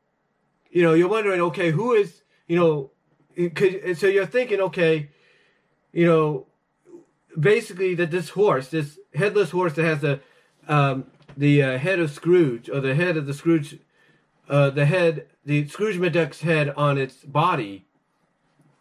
[0.70, 2.92] you know, you're wondering, okay, who is, you know,
[3.96, 5.10] so you're thinking, okay,
[5.92, 6.46] you know,
[7.38, 10.20] basically that this horse, this headless horse that has the
[10.68, 13.80] um, the uh, head of Scrooge or the head of the Scrooge,
[14.50, 17.86] uh, the head, the Scrooge McDuck's head on its body,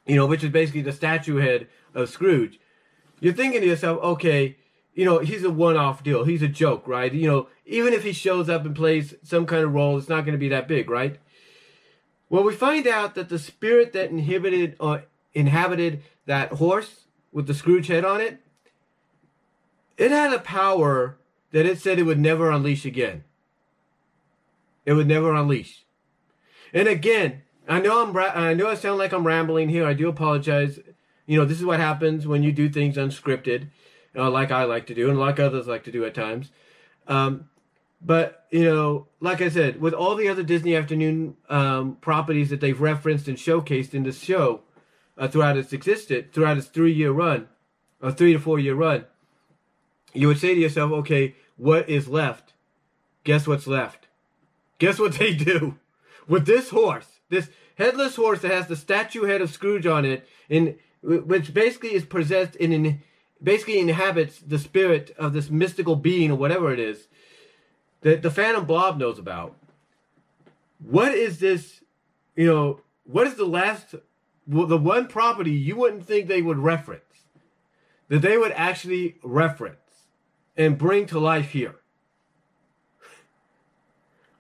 [0.07, 2.59] you know, which is basically the statue head of Scrooge.
[3.21, 4.57] You're thinking to yourself, okay,
[4.95, 6.25] you know, he's a one-off deal.
[6.25, 7.13] He's a joke, right?
[7.13, 10.23] You know, even if he shows up and plays some kind of role, it's not
[10.23, 11.19] going to be that big, right?
[12.31, 15.01] Well, we find out that the spirit that inhibited or uh,
[15.35, 18.41] inhabited that horse with the Scrooge head on it,
[19.97, 21.19] it had a power
[21.53, 23.25] that it said it would never unleash again.
[24.89, 25.85] It would never unleash.
[26.73, 29.87] And again, I know I'm I know I sound like I'm rambling here.
[29.87, 30.81] I do apologize.
[31.27, 33.69] You know, this is what happens when you do things unscripted
[34.17, 36.51] uh, like I like to do, and like others like to do at times.
[37.07, 37.51] Um,
[38.01, 42.63] but you know, like I said, with all the other Disney Afternoon um, properties that
[42.63, 44.63] they've referenced and showcased in this show
[45.19, 47.49] uh, throughout its existed, throughout its three-year run,
[48.01, 49.05] a three to four-year run,
[50.15, 52.55] you would say to yourself, okay, what is left?
[53.25, 54.08] Guess what's left?
[54.79, 55.77] Guess what they do
[56.27, 60.29] with this horse, this headless horse that has the statue head of Scrooge on it,
[60.49, 63.03] in which basically is possessed in an
[63.43, 67.07] basically inhabits the spirit of this mystical being or whatever it is
[68.01, 69.57] that the Phantom Blot knows about.
[70.79, 71.81] What is this?
[72.35, 73.95] You know, what is the last,
[74.47, 77.03] the one property you wouldn't think they would reference
[78.09, 80.07] that they would actually reference
[80.57, 81.77] and bring to life here.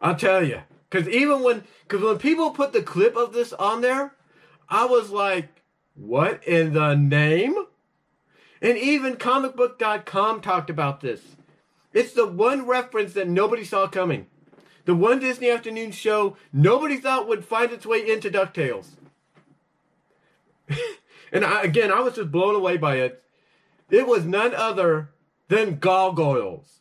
[0.00, 3.80] I'll tell you, because even when, because when people put the clip of this on
[3.80, 4.14] there,
[4.68, 5.48] I was like,
[5.94, 7.56] what in the name?
[8.60, 11.36] And even comicbook.com talked about this.
[11.92, 14.26] It's the one reference that nobody saw coming.
[14.84, 18.86] The one Disney afternoon show nobody thought would find its way into DuckTales.
[21.32, 23.22] and I, again, I was just blown away by it.
[23.90, 25.10] It was none other
[25.48, 26.80] than Gargoyles.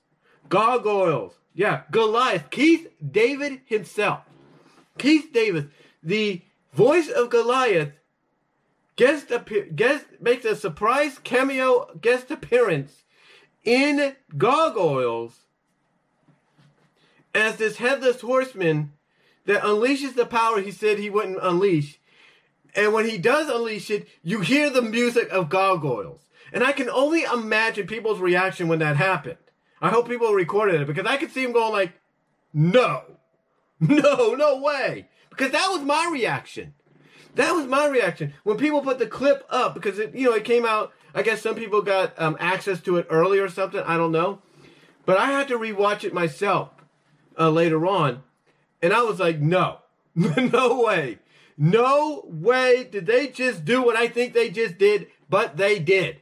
[0.49, 1.33] Gargoyles.
[1.57, 2.51] Yeah, Goliath.
[2.51, 4.21] Keith David himself.
[4.99, 5.71] Keith David,
[6.03, 7.93] the voice of Goliath,
[8.95, 13.03] guest appear, guest makes a surprise cameo guest appearance
[13.65, 15.47] in Gargoyles
[17.33, 18.93] as this headless horseman
[19.45, 21.99] that unleashes the power he said he wouldn't unleash.
[22.75, 26.21] And when he does unleash it, you hear the music of Gargoyles.
[26.53, 29.37] And I can only imagine people's reaction when that happened.
[29.81, 31.93] I hope people recorded it because I could see him going like,
[32.53, 33.03] no,
[33.79, 35.07] no, no way.
[35.29, 36.73] Because that was my reaction.
[37.35, 40.43] That was my reaction when people put the clip up because it, you know, it
[40.43, 40.91] came out.
[41.13, 43.81] I guess some people got um, access to it early or something.
[43.81, 44.41] I don't know,
[45.05, 46.71] but I had to rewatch it myself
[47.37, 48.23] uh, later on,
[48.81, 49.79] and I was like, no,
[50.15, 51.19] no way,
[51.55, 56.21] no way did they just do what I think they just did, but they did.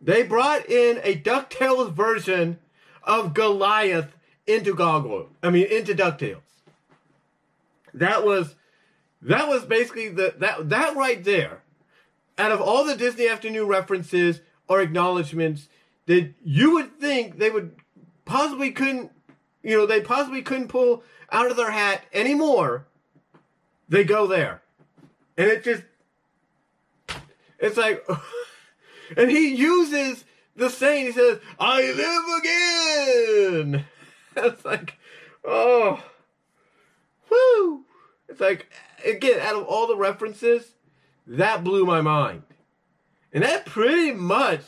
[0.00, 2.58] They brought in a Ducktales version
[3.04, 4.14] of Goliath
[4.46, 5.28] into Goggle.
[5.42, 6.40] I mean, into Ducktales.
[7.94, 8.54] That was
[9.22, 11.62] that was basically the that that right there.
[12.38, 15.68] Out of all the Disney Afternoon references or acknowledgments
[16.06, 17.76] that you would think they would
[18.24, 19.10] possibly couldn't,
[19.62, 22.86] you know, they possibly couldn't pull out of their hat anymore,
[23.88, 24.62] they go there.
[25.36, 25.82] And it just
[27.58, 28.06] it's like
[29.16, 30.24] and he uses
[30.56, 33.84] the saying, he says, I live again.
[34.36, 34.96] It's like,
[35.44, 36.02] oh,
[37.28, 37.84] whoo.
[38.28, 38.70] It's like,
[39.04, 40.74] again, out of all the references,
[41.26, 42.44] that blew my mind.
[43.32, 44.62] And that pretty much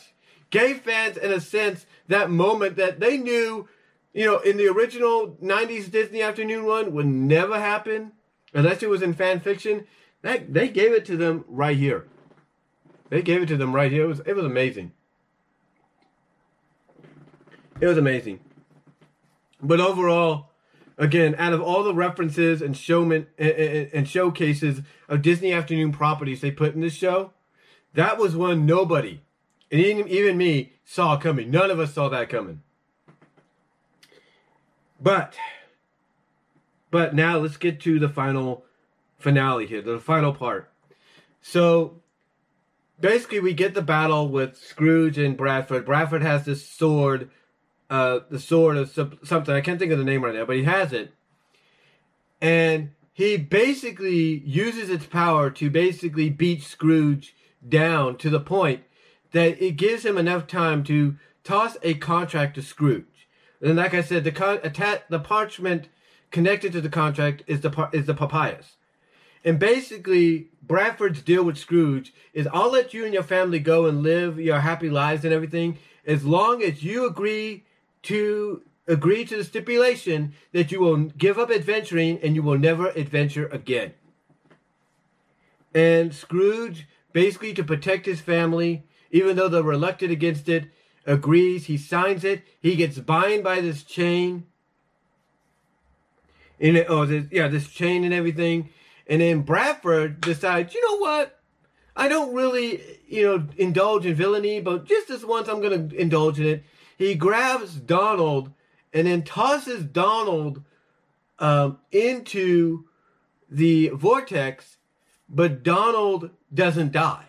[0.51, 3.69] gave fans, in a sense, that moment that they knew,
[4.13, 8.13] you know, in the original 90s Disney Afternoon one would never happen
[8.53, 9.87] unless it was in fan fiction.
[10.23, 12.07] That they gave it to them right here.
[13.09, 14.05] They gave it to them right here.
[14.05, 14.93] It was it was amazing.
[17.83, 18.39] It was amazing.
[19.61, 20.51] But overall,
[20.97, 23.51] again, out of all the references and showman and,
[23.93, 27.33] and, showcases of Disney Afternoon properties they put in this show,
[27.95, 29.21] that was one nobody,
[29.73, 31.51] and even, even me, saw coming.
[31.51, 32.63] None of us saw that coming.
[35.01, 35.35] But,
[36.93, 38.65] but now let's get to the final
[39.19, 40.71] finale here, the final part.
[41.41, 42.01] So,
[43.01, 45.85] basically, we get the battle with Scrooge and Bradford.
[45.85, 47.29] Bradford has this sword
[47.93, 49.55] uh, the sword or something.
[49.55, 51.13] I can't think of the name right now, but he has it.
[52.41, 57.35] And he basically uses its power to basically beat Scrooge
[57.69, 58.85] down to the point
[59.33, 63.29] that it gives him enough time to toss a contract to Scrooge.
[63.61, 65.91] And like I said, the con- atta- the parchment
[66.31, 68.77] connected to the contract is the par- is the papyrus.
[69.45, 74.03] And basically, Bradford's deal with Scrooge is I'll let you and your family go and
[74.03, 75.77] live your happy lives and everything
[76.07, 77.65] as long as you agree
[78.03, 82.89] to agree to the stipulation that you will give up adventuring and you will never
[82.91, 83.93] adventure again.
[85.75, 90.67] And Scrooge, basically to protect his family, even though they're reluctant against it,
[91.07, 91.67] agrees.
[91.67, 92.43] He signs it.
[92.61, 94.47] He gets bound by this chain.
[96.59, 98.71] In it, oh, this, yeah, this chain and everything.
[99.07, 101.39] And then Bradford decides, you know what?
[101.97, 105.97] I don't really, you know, indulge in villainy, but just this once I'm going to
[105.97, 106.65] indulge in it
[106.97, 108.53] he grabs Donald
[108.93, 110.63] and then tosses Donald
[111.39, 112.85] um, into
[113.51, 114.77] the vortex,
[115.29, 117.27] but Donald doesn't die.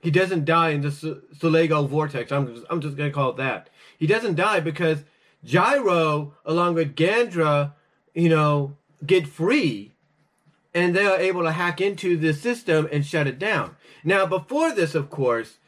[0.00, 2.30] He doesn't die in the Solego vortex.
[2.30, 3.70] I'm just, I'm just going to call it that.
[3.98, 5.04] He doesn't die because
[5.44, 7.72] Gyro, along with Gandra,
[8.14, 9.92] you know, get free
[10.74, 13.76] and they are able to hack into the system and shut it down.
[14.02, 15.58] Now, before this, of course,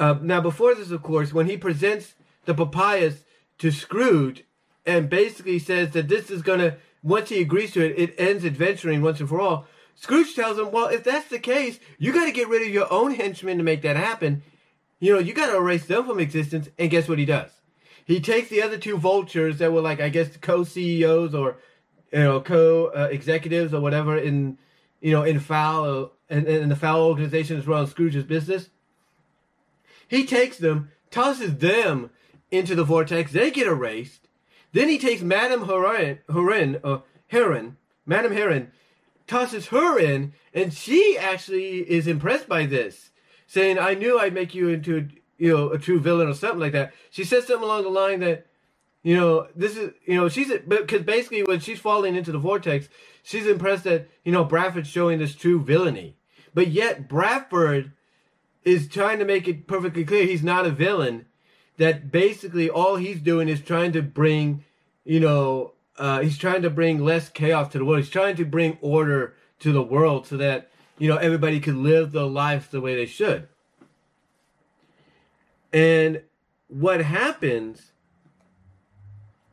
[0.00, 2.14] uh, now, before this, of course, when he presents
[2.46, 3.22] the papyrus
[3.58, 4.44] to Scrooge
[4.86, 8.46] and basically says that this is going to, once he agrees to it, it ends
[8.46, 9.66] adventuring once and for all.
[9.94, 12.90] Scrooge tells him, well, if that's the case, you got to get rid of your
[12.90, 14.42] own henchmen to make that happen.
[15.00, 16.70] You know, you got to erase them from existence.
[16.78, 17.50] And guess what he does?
[18.06, 21.58] He takes the other two vultures that were like, I guess, co-CEOs or,
[22.10, 24.56] you know, co-executives or whatever in,
[25.02, 28.70] you know, in Fowl, in, in the Fowl organization as well as Scrooge's business
[30.10, 32.10] He takes them, tosses them
[32.50, 33.30] into the vortex.
[33.30, 34.26] They get erased.
[34.72, 36.98] Then he takes Madame Heron, Heron, uh,
[37.28, 38.72] Heron, Madame Heron,
[39.28, 43.10] tosses her in, and she actually is impressed by this,
[43.46, 45.08] saying, "I knew I'd make you into,
[45.38, 48.18] you know, a true villain or something like that." She says something along the line
[48.18, 48.46] that,
[49.04, 52.88] you know, this is, you know, she's because basically when she's falling into the vortex,
[53.22, 56.16] she's impressed that you know Bradford's showing this true villainy,
[56.52, 57.92] but yet Bradford
[58.64, 61.26] is trying to make it perfectly clear he's not a villain.
[61.78, 64.64] That basically all he's doing is trying to bring,
[65.04, 68.00] you know, uh, he's trying to bring less chaos to the world.
[68.00, 72.12] He's trying to bring order to the world so that you know everybody can live
[72.12, 73.48] their lives the way they should.
[75.72, 76.22] And
[76.68, 77.92] what happens?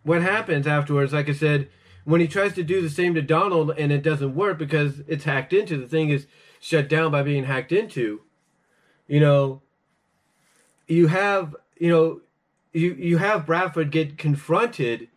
[0.03, 1.13] What happens afterwards?
[1.13, 1.69] Like I said,
[2.05, 5.25] when he tries to do the same to Donald and it doesn't work because it's
[5.25, 6.27] hacked into, the thing is
[6.59, 8.21] shut down by being hacked into
[9.07, 9.61] you know,
[10.87, 12.21] you have, you know,
[12.73, 15.09] you, you have Bradford get confronted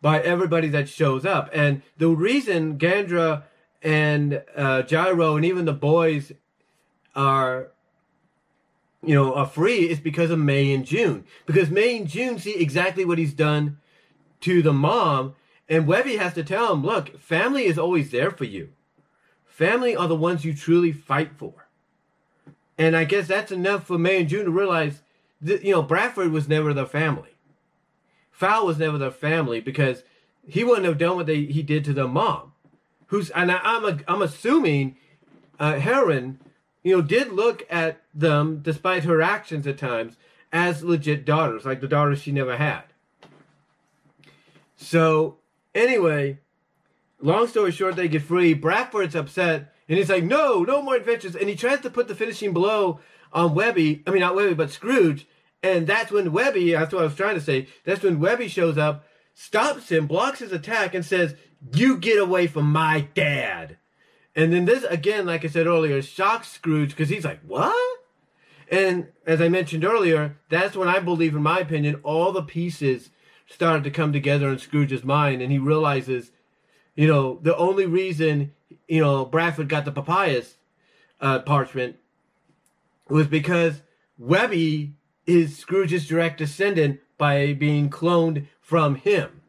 [0.00, 1.50] by everybody that shows up.
[1.52, 3.44] And the reason Gandra
[3.82, 6.32] and uh, Gyro and even the boys
[7.14, 7.68] are,
[9.04, 11.24] you know, are free is because of May and June.
[11.46, 13.78] Because May and June see exactly what he's done
[14.40, 15.34] to the mom.
[15.68, 18.70] And Webby has to tell him, look, family is always there for you.
[19.46, 21.66] Family are the ones you truly fight for.
[22.78, 25.02] And I guess that's enough for May and June to realize
[25.40, 27.30] that, you know, Bradford was never their family.
[28.30, 30.02] Fowl was never their family because
[30.46, 32.52] he wouldn't have done what they, he did to their mom.
[33.06, 34.96] Who's, and I, am I'm, I'm assuming
[35.60, 36.40] uh, Heron,
[36.82, 40.16] you know, did look at them, despite her actions at times,
[40.52, 42.82] as legit daughters, like the daughters she never had.
[44.76, 45.36] So,
[45.74, 46.38] anyway,
[47.20, 48.54] long story short, they get free.
[48.54, 51.34] Bradford's upset and he's like, no, no more adventures.
[51.34, 53.00] And he tries to put the finishing blow
[53.32, 54.02] on Webby.
[54.06, 55.26] I mean, not Webby, but Scrooge.
[55.62, 58.78] And that's when Webby, that's what I was trying to say, that's when Webby shows
[58.78, 59.04] up,
[59.34, 61.36] stops him, blocks his attack, and says,
[61.74, 63.78] You get away from my dad.
[64.34, 67.98] And then this, again, like I said earlier, shocks Scrooge because he's like, What?
[68.70, 73.10] And as I mentioned earlier, that's when I believe, in my opinion, all the pieces
[73.46, 75.42] started to come together in Scrooge's mind.
[75.42, 76.32] And he realizes,
[76.96, 78.52] you know, the only reason
[78.88, 80.56] you know, Bradford got the papyrus
[81.20, 81.96] uh, parchment
[83.08, 83.82] was because
[84.18, 84.94] Webby
[85.26, 89.42] is Scrooge's direct descendant by being cloned from him.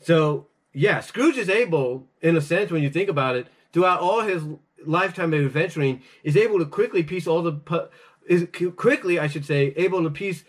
[0.00, 4.22] So, yeah, Scrooge is able, in a sense, when you think about it, throughout all
[4.22, 4.42] his
[4.84, 7.88] lifetime of adventuring, is able to quickly piece all the
[8.26, 10.44] is quickly, I should say, able to piece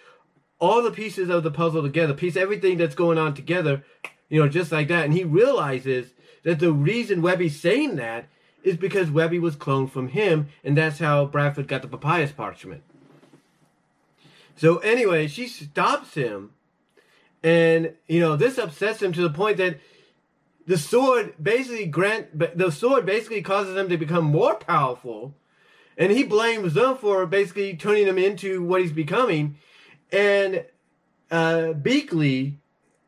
[0.59, 3.83] all the pieces of the puzzle together, piece everything that's going on together,
[4.29, 5.05] you know, just like that.
[5.05, 6.13] And he realizes
[6.47, 8.29] that the reason Webby's saying that
[8.63, 12.83] is because Webby was cloned from him, and that's how Bradford got the papyrus parchment.
[14.55, 16.51] So anyway, she stops him,
[17.43, 19.81] and you know this upsets him to the point that
[20.65, 25.35] the sword basically grant the sword basically causes them to become more powerful,
[25.97, 29.57] and he blames them for basically turning him into what he's becoming,
[30.13, 30.63] and
[31.29, 32.55] uh, Beakley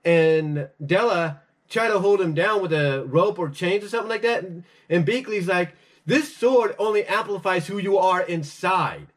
[0.03, 4.23] and Della try to hold him down with a rope or chains or something like
[4.23, 4.43] that.
[4.43, 9.07] And, and Beakley's like, this sword only amplifies who you are inside.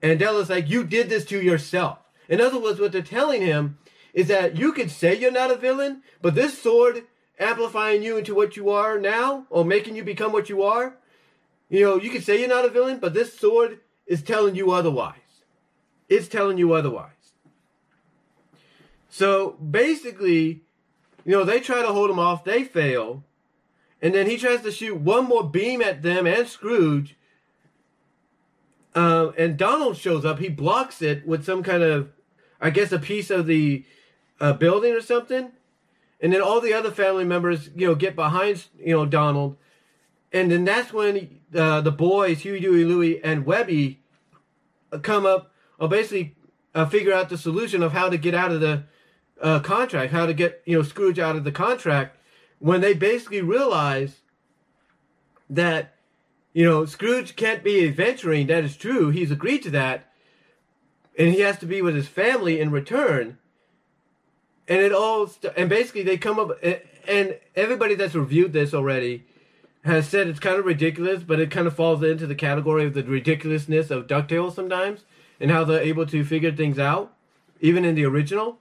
[0.00, 1.98] And Della's like, you did this to yourself.
[2.28, 3.78] In other words, what they're telling him
[4.12, 7.04] is that you could say you're not a villain, but this sword
[7.38, 10.96] amplifying you into what you are now, or making you become what you are,
[11.68, 14.70] you know, you could say you're not a villain, but this sword is telling you
[14.70, 15.14] otherwise.
[16.08, 17.10] It's telling you otherwise.
[19.08, 20.62] So basically,
[21.26, 23.24] you know, they try to hold him off, they fail.
[24.00, 27.16] And then he tries to shoot one more beam at them and Scrooge.
[28.94, 30.38] Uh, and Donald shows up.
[30.38, 32.10] He blocks it with some kind of,
[32.60, 33.84] I guess, a piece of the
[34.40, 35.50] uh, building or something.
[36.20, 39.56] And then all the other family members, you know, get behind, you know, Donald.
[40.32, 44.00] And then that's when uh, the boys, Huey, Dewey, Louie, and Webby
[44.92, 45.50] uh, come up,
[45.80, 46.36] or basically
[46.72, 48.84] uh, figure out the solution of how to get out of the
[49.40, 52.16] uh, contract, how to get you know Scrooge out of the contract,
[52.58, 54.20] when they basically realize
[55.48, 55.94] that
[56.52, 58.46] you know Scrooge can't be adventuring.
[58.46, 59.10] That is true.
[59.10, 60.12] He's agreed to that,
[61.18, 63.38] and he has to be with his family in return.
[64.68, 66.58] And it all st- and basically they come up
[67.06, 69.24] and everybody that's reviewed this already
[69.84, 72.94] has said it's kind of ridiculous, but it kind of falls into the category of
[72.94, 75.04] the ridiculousness of Ducktales sometimes,
[75.38, 77.14] and how they're able to figure things out,
[77.60, 78.58] even in the original.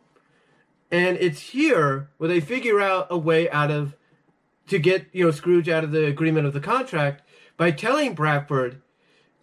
[0.95, 3.97] And it's here where they figure out a way out of
[4.69, 7.21] to get you know Scrooge out of the agreement of the contract
[7.57, 8.81] by telling Bradford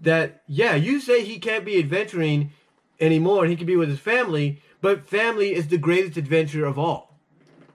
[0.01, 2.53] that yeah, you say he can't be adventuring
[2.99, 6.79] anymore and he can be with his family, but family is the greatest adventure of
[6.79, 7.19] all.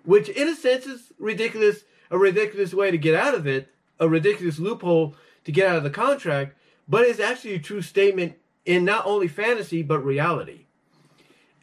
[0.03, 3.69] Which in a sense is ridiculous, a ridiculous way to get out of it,
[3.99, 6.57] a ridiculous loophole to get out of the contract,
[6.87, 10.65] but it's actually a true statement in not only fantasy but reality.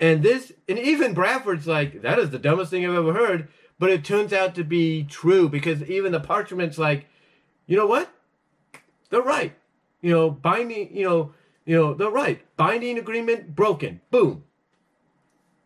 [0.05, 3.49] And this, and even Bradford's like, that is the dumbest thing I've ever heard.
[3.79, 7.07] But it turns out to be true because even the parchment's like,
[7.67, 8.11] you know what?
[9.09, 9.57] They're right.
[10.03, 11.33] You know, binding, you know,
[11.65, 12.43] you know, they're right.
[12.59, 14.03] Binding agreement broken.
[14.11, 14.45] Boom.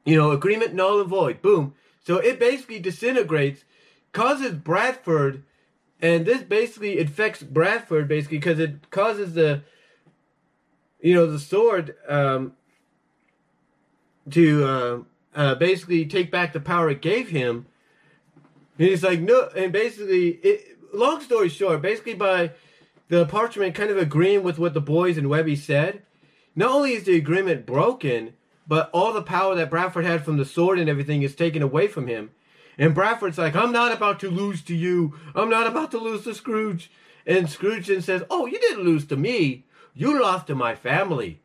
[0.04, 1.42] You know, agreement null and void.
[1.42, 1.74] Boom.
[2.06, 3.64] So it basically disintegrates,
[4.12, 5.42] causes Bradford,
[6.00, 9.62] and this basically infects Bradford basically because it causes the,
[11.00, 12.52] you know, the sword um,
[14.30, 14.98] to uh,
[15.34, 17.66] uh, basically take back the power it gave him.
[18.78, 22.52] And he's like, no, and basically, it, long story short, basically by
[23.08, 26.02] the parchment kind of agreeing with what the boys and Webby said,
[26.54, 28.34] not only is the agreement broken,
[28.66, 31.88] but all the power that Bradford had from the sword and everything is taken away
[31.88, 32.30] from him.
[32.76, 35.14] And Bradford's like, I'm not about to lose to you.
[35.34, 36.90] I'm not about to lose to Scrooge.
[37.26, 39.64] And Scrooge then says, Oh, you didn't lose to me.
[39.94, 41.40] You lost to my family.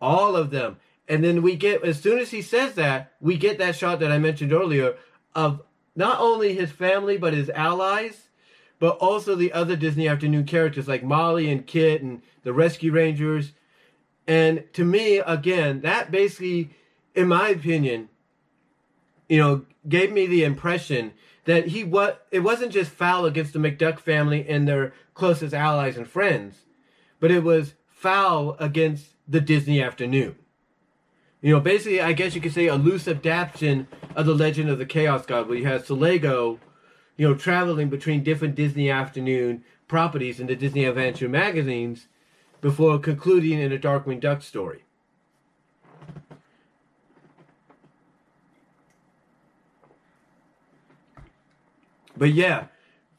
[0.00, 0.78] All of them.
[1.10, 4.12] And then we get, as soon as he says that, we get that shot that
[4.12, 4.94] I mentioned earlier
[5.34, 5.60] of
[5.96, 8.28] not only his family, but his allies,
[8.78, 13.50] but also the other Disney Afternoon characters like Molly and Kit and the Rescue Rangers.
[14.28, 16.70] And to me, again, that basically,
[17.16, 18.08] in my opinion,
[19.28, 21.12] you know, gave me the impression
[21.44, 25.96] that he what it wasn't just Fowl against the McDuck family and their closest allies
[25.96, 26.66] and friends,
[27.18, 30.36] but it was Fowl against the Disney Afternoon.
[31.42, 34.78] You know, basically, I guess you could say a loose adaptation of the Legend of
[34.78, 36.58] the Chaos God, where you have Solego,
[37.16, 42.08] you know, traveling between different Disney Afternoon properties in the Disney Adventure magazines
[42.60, 44.84] before concluding in a Darkwing Duck story.
[52.16, 52.66] But yeah,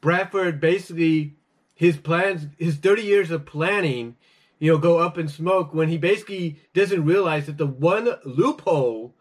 [0.00, 1.34] Bradford basically
[1.74, 4.14] his plans, his 30 years of planning
[4.62, 9.12] you know, go up in smoke when he basically doesn't realize that the one loophole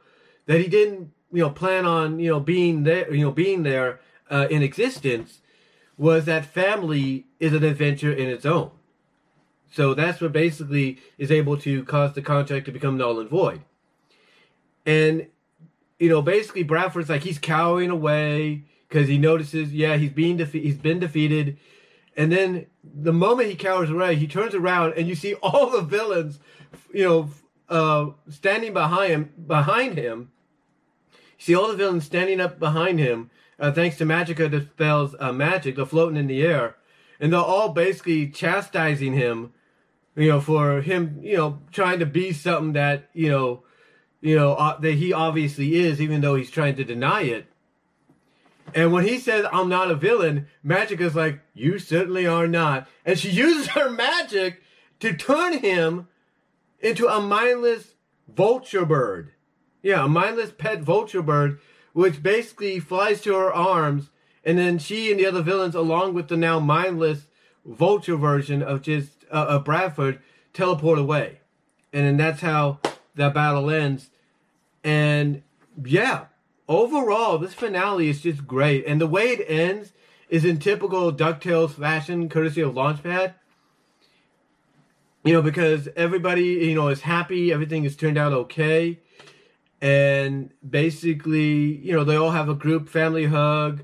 [0.46, 4.00] that he didn't, you know, plan on, you know, being there, you know, being there
[4.30, 5.40] uh, in existence
[5.98, 8.70] was that family is an adventure in its own.
[9.72, 13.62] So that's what basically is able to cause the contract to become null and void.
[14.86, 15.26] And,
[15.98, 20.62] you know, basically Bradford's like he's cowering away because he notices, yeah, he's being defe-
[20.62, 21.58] he's been defeated.
[22.16, 25.82] And then the moment he cowers away, he turns around and you see all the
[25.82, 26.40] villains,
[26.94, 27.30] you know,
[27.70, 29.34] uh, standing behind him.
[29.48, 30.32] Behind him,
[31.12, 33.30] you see all the villains standing up behind him,
[33.60, 35.76] uh, thanks to Magica dispels uh, magic.
[35.76, 36.76] They're floating in the air,
[37.20, 39.54] and they're all basically chastising him,
[40.16, 43.64] you know, for him, you know, trying to be something that you know,
[44.20, 47.46] you know, uh, that he obviously is, even though he's trying to deny it.
[48.74, 52.88] And when he says, I'm not a villain, Magica's like, You certainly are not.
[53.06, 54.62] And she uses her magic
[55.00, 56.08] to turn him
[56.80, 57.96] into a mindless
[58.28, 59.32] vulture bird.
[59.82, 61.60] Yeah, a mindless pet vulture bird,
[61.94, 64.10] which basically flies to her arms.
[64.44, 67.28] And then she and the other villains, along with the now mindless
[67.66, 70.20] vulture version of just uh, of Bradford,
[70.54, 71.40] teleport away.
[71.94, 72.80] And then that's how
[73.16, 74.10] that battle ends.
[74.84, 75.44] And
[75.84, 76.26] yeah,
[76.72, 78.86] overall, this finale is just great.
[78.88, 79.92] And the way it ends
[80.30, 83.34] is in typical DuckTales fashion, courtesy of Launchpad.
[85.24, 89.00] You know, because everybody, you know, is happy, everything has turned out okay.
[89.82, 93.84] And basically, you know, they all have a group family hug.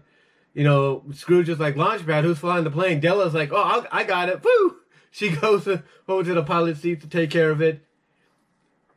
[0.54, 3.00] You know, Scrooge is like, Launchpad, who's flying the plane?
[3.00, 4.44] Della's like, oh, I'll, I got it.
[4.44, 4.78] Woo!
[5.10, 5.68] She goes
[6.08, 7.84] over to the pilot seat to take care of it.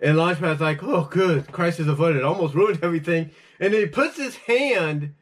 [0.00, 2.24] And Launchpad's like, oh, good, crisis averted.
[2.24, 3.30] Almost ruined everything
[3.60, 5.14] and he puts his hand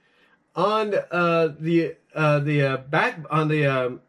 [0.54, 4.00] on uh, the uh, the uh, back on the um,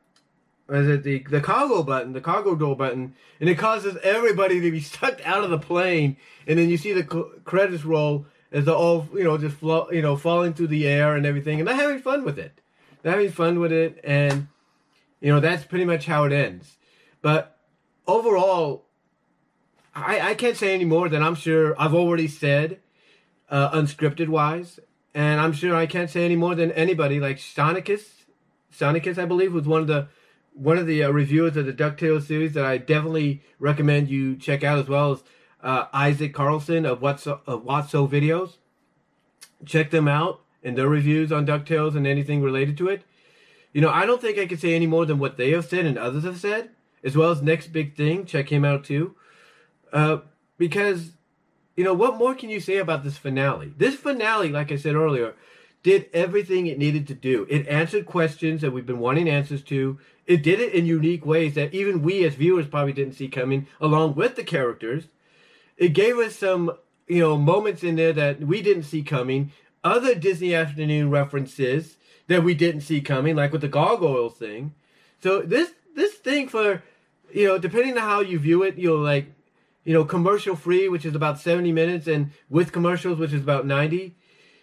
[0.69, 4.71] is it the the cargo button, the cargo door button, and it causes everybody to
[4.71, 6.15] be sucked out of the plane,
[6.47, 10.01] and then you see the credits roll as they're all you know just flow, you
[10.01, 12.61] know falling through the air and everything, and they're having fun with it.
[13.01, 14.47] They're having fun with it, and
[15.19, 16.77] you know that's pretty much how it ends.
[17.21, 17.57] But
[18.07, 18.86] overall,
[19.95, 22.80] I I can't say any more than I'm sure I've already said
[23.49, 24.79] uh, unscripted wise.
[25.13, 27.19] And I'm sure I can't say any more than anybody.
[27.19, 28.25] Like Sonicus,
[28.71, 30.07] Sonicus, I believe, was one of the
[30.53, 34.63] one of the uh, reviewers of the Ducktales series that I definitely recommend you check
[34.63, 35.23] out, as well as
[35.61, 38.57] uh, Isaac Carlson of What's of Whatso Videos.
[39.65, 43.03] Check them out and their reviews on Ducktales and anything related to it.
[43.73, 45.85] You know, I don't think I can say any more than what they have said
[45.85, 46.69] and others have said,
[47.03, 48.25] as well as Next Big Thing.
[48.25, 49.15] Check him out too,
[49.93, 50.19] uh,
[50.57, 51.11] because
[51.80, 53.71] you know, what more can you say about this finale?
[53.77, 55.34] This finale, like I said earlier,
[55.82, 57.47] did everything it needed to do.
[57.49, 59.97] It answered questions that we've been wanting answers to.
[60.27, 63.65] It did it in unique ways that even we as viewers probably didn't see coming,
[63.80, 65.05] along with the characters.
[65.77, 66.73] It gave us some,
[67.07, 69.53] you know, moments in there that we didn't see coming.
[69.82, 71.95] Other Disney Afternoon references
[72.27, 74.73] that we didn't see coming, like with the gargoyle thing.
[75.23, 76.84] So this this thing for,
[77.32, 79.32] you know, depending on how you view it, you'll like,
[79.89, 83.65] you know, commercial free, which is about seventy minutes, and with commercials, which is about
[83.65, 84.05] ninety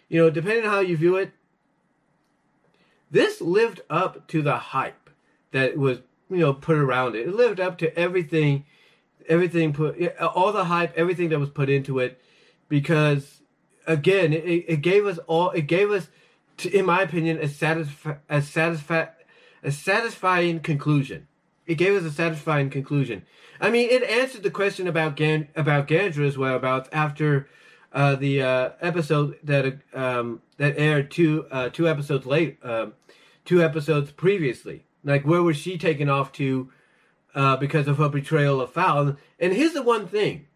[0.08, 1.32] you know, depending on how you view it,
[3.10, 5.10] this lived up to the hype
[5.52, 5.98] that was,
[6.30, 7.28] you know, put around it.
[7.28, 8.64] It lived up to everything,
[9.28, 12.20] everything put, all the hype, everything that was put into it,
[12.68, 13.42] because
[13.86, 16.08] again, it, it gave us all, it gave us,
[16.72, 19.10] in my opinion, a satisfi- a satisfi-
[19.62, 21.26] a satisfying conclusion.
[21.66, 23.24] It gave us a satisfying conclusion.
[23.60, 27.48] I mean, it answered the question about Gan- about Gandra's whereabouts after
[27.92, 32.92] uh, the uh, episode that um, that aired two uh, two episodes late, um,
[33.44, 34.84] two episodes previously.
[35.02, 36.70] Like where was she taken off to
[37.34, 39.16] uh, because of her betrayal of Fowl?
[39.40, 40.46] And here's the one thing: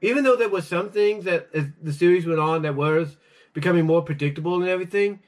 [0.00, 3.16] even though there was some things that as the series went on that was
[3.52, 5.20] becoming more predictable and everything,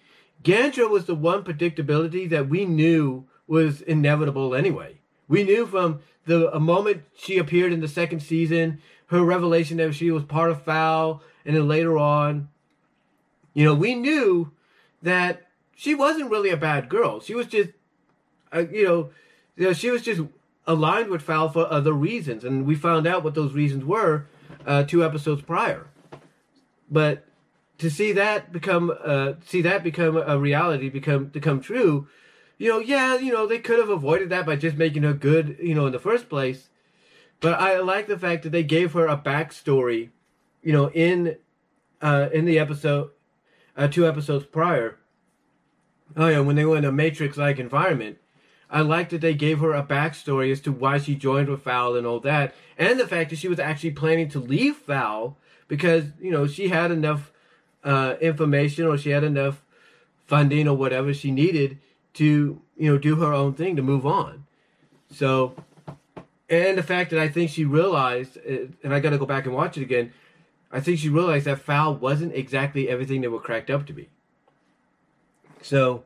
[0.43, 4.98] Gandra was the one predictability that we knew was inevitable anyway.
[5.29, 10.11] We knew from the moment she appeared in the second season, her revelation that she
[10.11, 12.49] was part of Fowl, and then later on,
[13.55, 14.53] you know, we knew
[15.03, 17.21] that she wasn't really a bad girl.
[17.21, 17.71] She was just,
[18.55, 19.11] uh, you, know,
[19.57, 20.23] you know, she was just
[20.67, 24.27] aligned with Fowl for other reasons, and we found out what those reasons were
[24.67, 25.87] uh, two episodes prior.
[26.91, 27.25] But
[27.79, 32.09] to see that become, uh, see that become a reality, become to come true,
[32.59, 35.57] you know, yeah, you know, they could have avoided that by just making her good,
[35.63, 36.69] you know, in the first place.
[37.41, 40.11] But I like the fact that they gave her a backstory
[40.63, 41.37] you know, in
[42.01, 43.11] uh, in the episode,
[43.77, 44.99] uh, two episodes prior.
[46.17, 48.19] Oh yeah, when they were in a Matrix-like environment,
[48.71, 51.97] I liked that they gave her a backstory as to why she joined with Fowl
[51.97, 55.37] and all that, and the fact that she was actually planning to leave Fowl
[55.69, 57.33] because you know she had enough
[57.85, 59.63] uh, information or she had enough
[60.27, 61.79] funding or whatever she needed
[62.15, 64.47] to you know do her own thing to move on.
[65.11, 65.55] So,
[66.49, 69.47] and the fact that I think she realized, uh, and I got to go back
[69.47, 70.13] and watch it again
[70.71, 74.09] I think she realized that Fowl wasn't exactly everything they were cracked up to be.
[75.63, 76.05] So,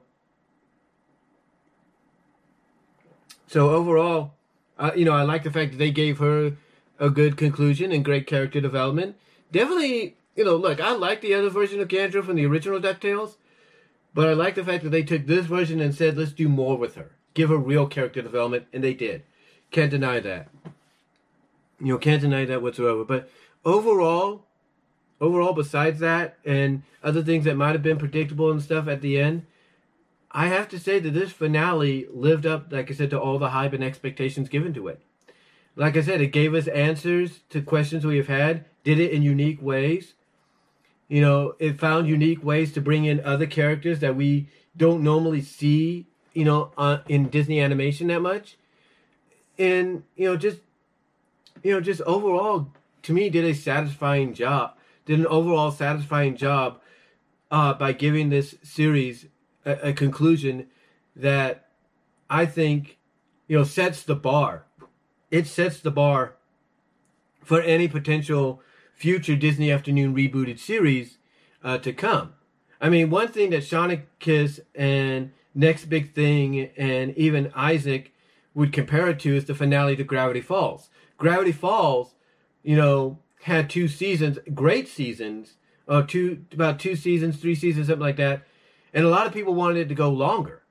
[3.46, 4.34] so overall,
[4.78, 6.57] uh, you know, I like the fact that they gave her
[6.98, 9.16] a good conclusion and great character development.
[9.50, 13.36] Definitely, you know, look, I like the other version of Gandra from the original DuckTales,
[14.15, 16.77] but I like the fact that they took this version and said, let's do more
[16.77, 17.13] with her.
[17.35, 19.23] Give her real character development, and they did.
[19.71, 20.49] Can't deny that.
[21.81, 23.05] You know, can't deny that whatsoever.
[23.05, 23.31] But
[23.65, 24.45] overall,
[25.21, 29.19] overall, besides that and other things that might have been predictable and stuff at the
[29.19, 29.47] end,
[30.31, 33.51] I have to say that this finale lived up, like I said, to all the
[33.51, 35.01] hype and expectations given to it.
[35.75, 39.23] Like I said, it gave us answers to questions we have had, did it in
[39.23, 40.15] unique ways.
[41.09, 45.42] You know, it found unique ways to bring in other characters that we don't normally
[45.42, 48.57] see, you know, uh, in Disney animation that much.
[49.59, 50.59] And, you know, just,
[51.62, 52.72] you know, just overall,
[53.03, 54.74] to me, did a satisfying job
[55.05, 56.80] did an overall satisfying job
[57.50, 59.26] uh, by giving this series
[59.64, 60.66] a, a conclusion
[61.16, 61.68] that
[62.30, 62.98] I think
[63.48, 64.64] you know sets the bar.
[65.30, 66.36] It sets the bar
[67.42, 68.62] for any potential
[69.03, 71.18] future Disney Afternoon rebooted series
[71.64, 72.34] uh, to come.
[72.80, 78.14] I mean, one thing that Shauna Kiss and Next Big Thing and even Isaac
[78.55, 80.88] would compare it to is the finale to Gravity Falls.
[81.18, 82.14] Gravity Falls,
[82.62, 85.55] you know, had two seasons, great seasons,
[85.88, 88.46] uh, two about two seasons, three seasons, something like that.
[88.94, 90.62] And a lot of people wanted it to go longer.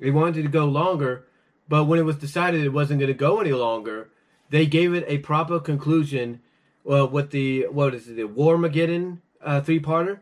[0.00, 1.26] They wanted it to go longer,
[1.68, 4.10] but when it was decided it wasn't going to go any longer,
[4.50, 6.40] they gave it a proper conclusion.
[6.88, 10.20] Well, with the what is it, the Weirdmageddon uh, three-parter,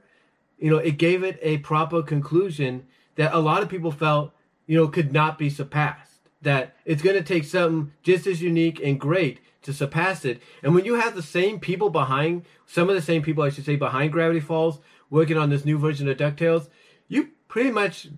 [0.59, 4.33] you know, it gave it a proper conclusion that a lot of people felt,
[4.67, 6.19] you know, could not be surpassed.
[6.43, 10.43] That it's going to take something just as unique and great to surpass it.
[10.61, 13.64] And when you have the same people behind, some of the same people, I should
[13.64, 16.69] say, behind Gravity Falls, working on this new version of DuckTales,
[17.07, 18.09] you pretty much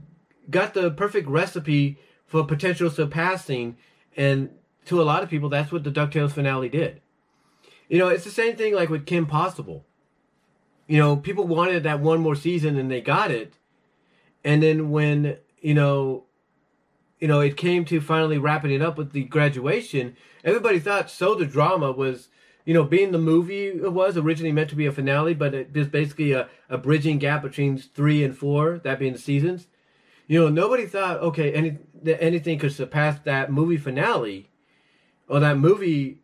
[0.48, 3.76] got the perfect recipe for potential surpassing.
[4.16, 4.48] And
[4.86, 7.02] to a lot of people, that's what the DuckTales finale did.
[7.88, 9.86] You know, it's the same thing like with Kim Possible.
[10.86, 13.54] You know, people wanted that one more season and they got it.
[14.44, 16.24] And then when, you know,
[17.18, 21.34] you know, it came to finally wrapping it up with the graduation, everybody thought So
[21.34, 22.28] the Drama was,
[22.64, 25.76] you know, being the movie it was originally meant to be a finale, but it
[25.76, 29.66] is basically a, a bridging gap between three and four, that being the seasons.
[30.26, 34.50] You know, nobody thought, okay, any that anything could surpass that movie finale,
[35.26, 36.20] or that movie,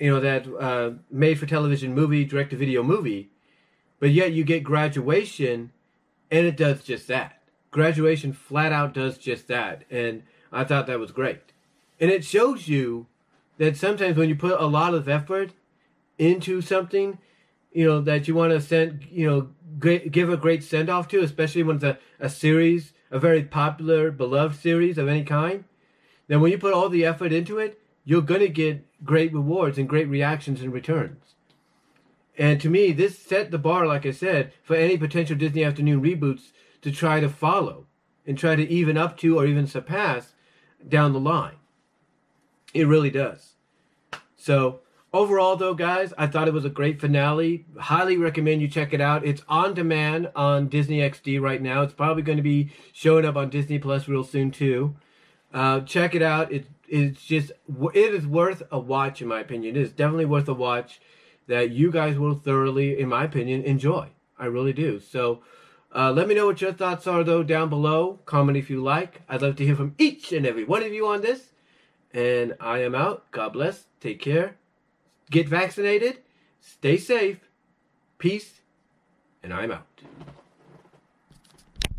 [0.00, 3.30] you know, that uh, made for television movie, direct to video movie.
[3.98, 5.72] But yet you get graduation,
[6.30, 7.42] and it does just that.
[7.70, 11.40] Graduation flat out does just that, and I thought that was great.
[12.00, 13.06] And it shows you
[13.58, 15.52] that sometimes when you put a lot of effort
[16.18, 17.18] into something,
[17.72, 19.48] you know, that you want to send, you know,
[20.08, 24.10] give a great send off to, especially when it's a, a series a very popular,
[24.10, 25.64] beloved series of any kind,
[26.28, 29.78] then when you put all the effort into it, you're going to get great rewards
[29.78, 31.34] and great reactions and returns.
[32.38, 36.02] And to me, this set the bar, like I said, for any potential Disney Afternoon
[36.02, 37.86] reboots to try to follow
[38.26, 40.34] and try to even up to or even surpass
[40.86, 41.56] down the line.
[42.72, 43.54] It really does.
[44.36, 44.80] So,
[45.12, 47.66] Overall, though, guys, I thought it was a great finale.
[47.76, 49.26] Highly recommend you check it out.
[49.26, 51.82] It's on demand on Disney XD right now.
[51.82, 54.94] It's probably going to be showing up on Disney Plus real soon too.
[55.52, 56.52] Uh, check it out.
[56.52, 57.52] It, it's just
[57.94, 59.76] it is worth a watch in my opinion.
[59.76, 61.00] It is definitely worth a watch
[61.46, 64.08] that you guys will thoroughly, in my opinion, enjoy.
[64.38, 65.00] I really do.
[65.00, 65.42] So.
[65.92, 68.20] Uh, let me know what your thoughts are, though, down below.
[68.24, 69.22] Comment if you like.
[69.28, 71.50] I'd love to hear from each and every one of you on this.
[72.14, 73.28] And I am out.
[73.32, 73.86] God bless.
[73.98, 74.54] Take care
[75.30, 76.18] get vaccinated,
[76.60, 77.38] stay safe,
[78.18, 78.60] peace,
[79.42, 79.86] and I'm out.